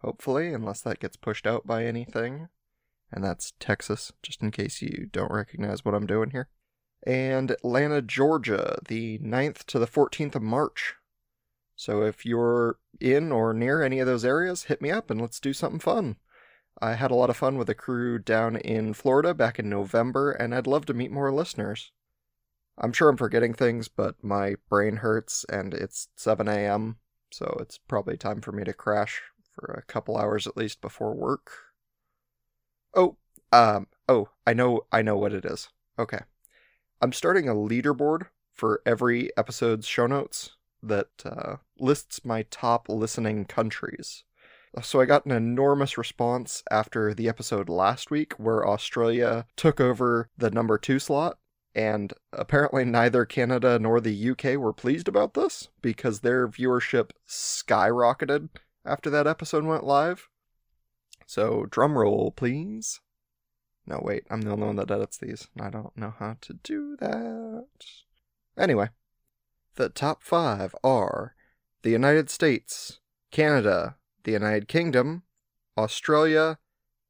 [0.00, 2.48] hopefully, unless that gets pushed out by anything.
[3.12, 6.48] And that's Texas, just in case you don't recognize what I'm doing here.
[7.06, 10.94] And Atlanta, Georgia, the 9th to the 14th of March.
[11.76, 15.38] So if you're in or near any of those areas, hit me up and let's
[15.38, 16.16] do something fun.
[16.80, 20.32] I had a lot of fun with a crew down in Florida back in November,
[20.32, 21.90] and I'd love to meet more listeners.
[22.78, 26.96] I'm sure I'm forgetting things, but my brain hurts and it's 7 a.m.,
[27.30, 29.22] so it's probably time for me to crash
[29.52, 31.50] for a couple hours at least before work.
[32.94, 33.16] Oh,
[33.52, 35.68] um, oh, I know, I know what it is.
[35.98, 36.20] Okay.
[37.00, 40.50] I'm starting a leaderboard for every episode's show notes
[40.82, 44.24] that uh, lists my top listening countries.
[44.82, 50.28] So I got an enormous response after the episode last week where Australia took over
[50.36, 51.38] the number two slot.
[51.74, 58.48] And apparently, neither Canada nor the UK were pleased about this because their viewership skyrocketed
[58.84, 60.28] after that episode went live.
[61.26, 63.00] So, drum roll, please.
[63.86, 65.48] No, wait, I'm the only one that edits these.
[65.60, 67.66] I don't know how to do that.
[68.58, 68.88] Anyway,
[69.74, 71.34] the top five are
[71.82, 73.96] the United States, Canada,
[74.26, 75.22] the United Kingdom,
[75.78, 76.58] Australia,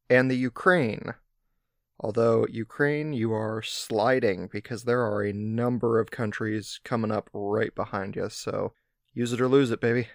[0.08, 1.14] and the Ukraine.
[1.98, 7.74] Although, Ukraine, you are sliding because there are a number of countries coming up right
[7.74, 8.74] behind you, so
[9.14, 10.08] use it or lose it, baby.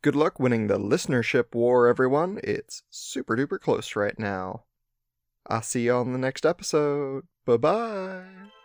[0.00, 2.38] Good luck winning the listenership war, everyone.
[2.44, 4.64] It's super duper close right now.
[5.48, 7.24] I'll see you on the next episode.
[7.44, 8.55] Bye bye.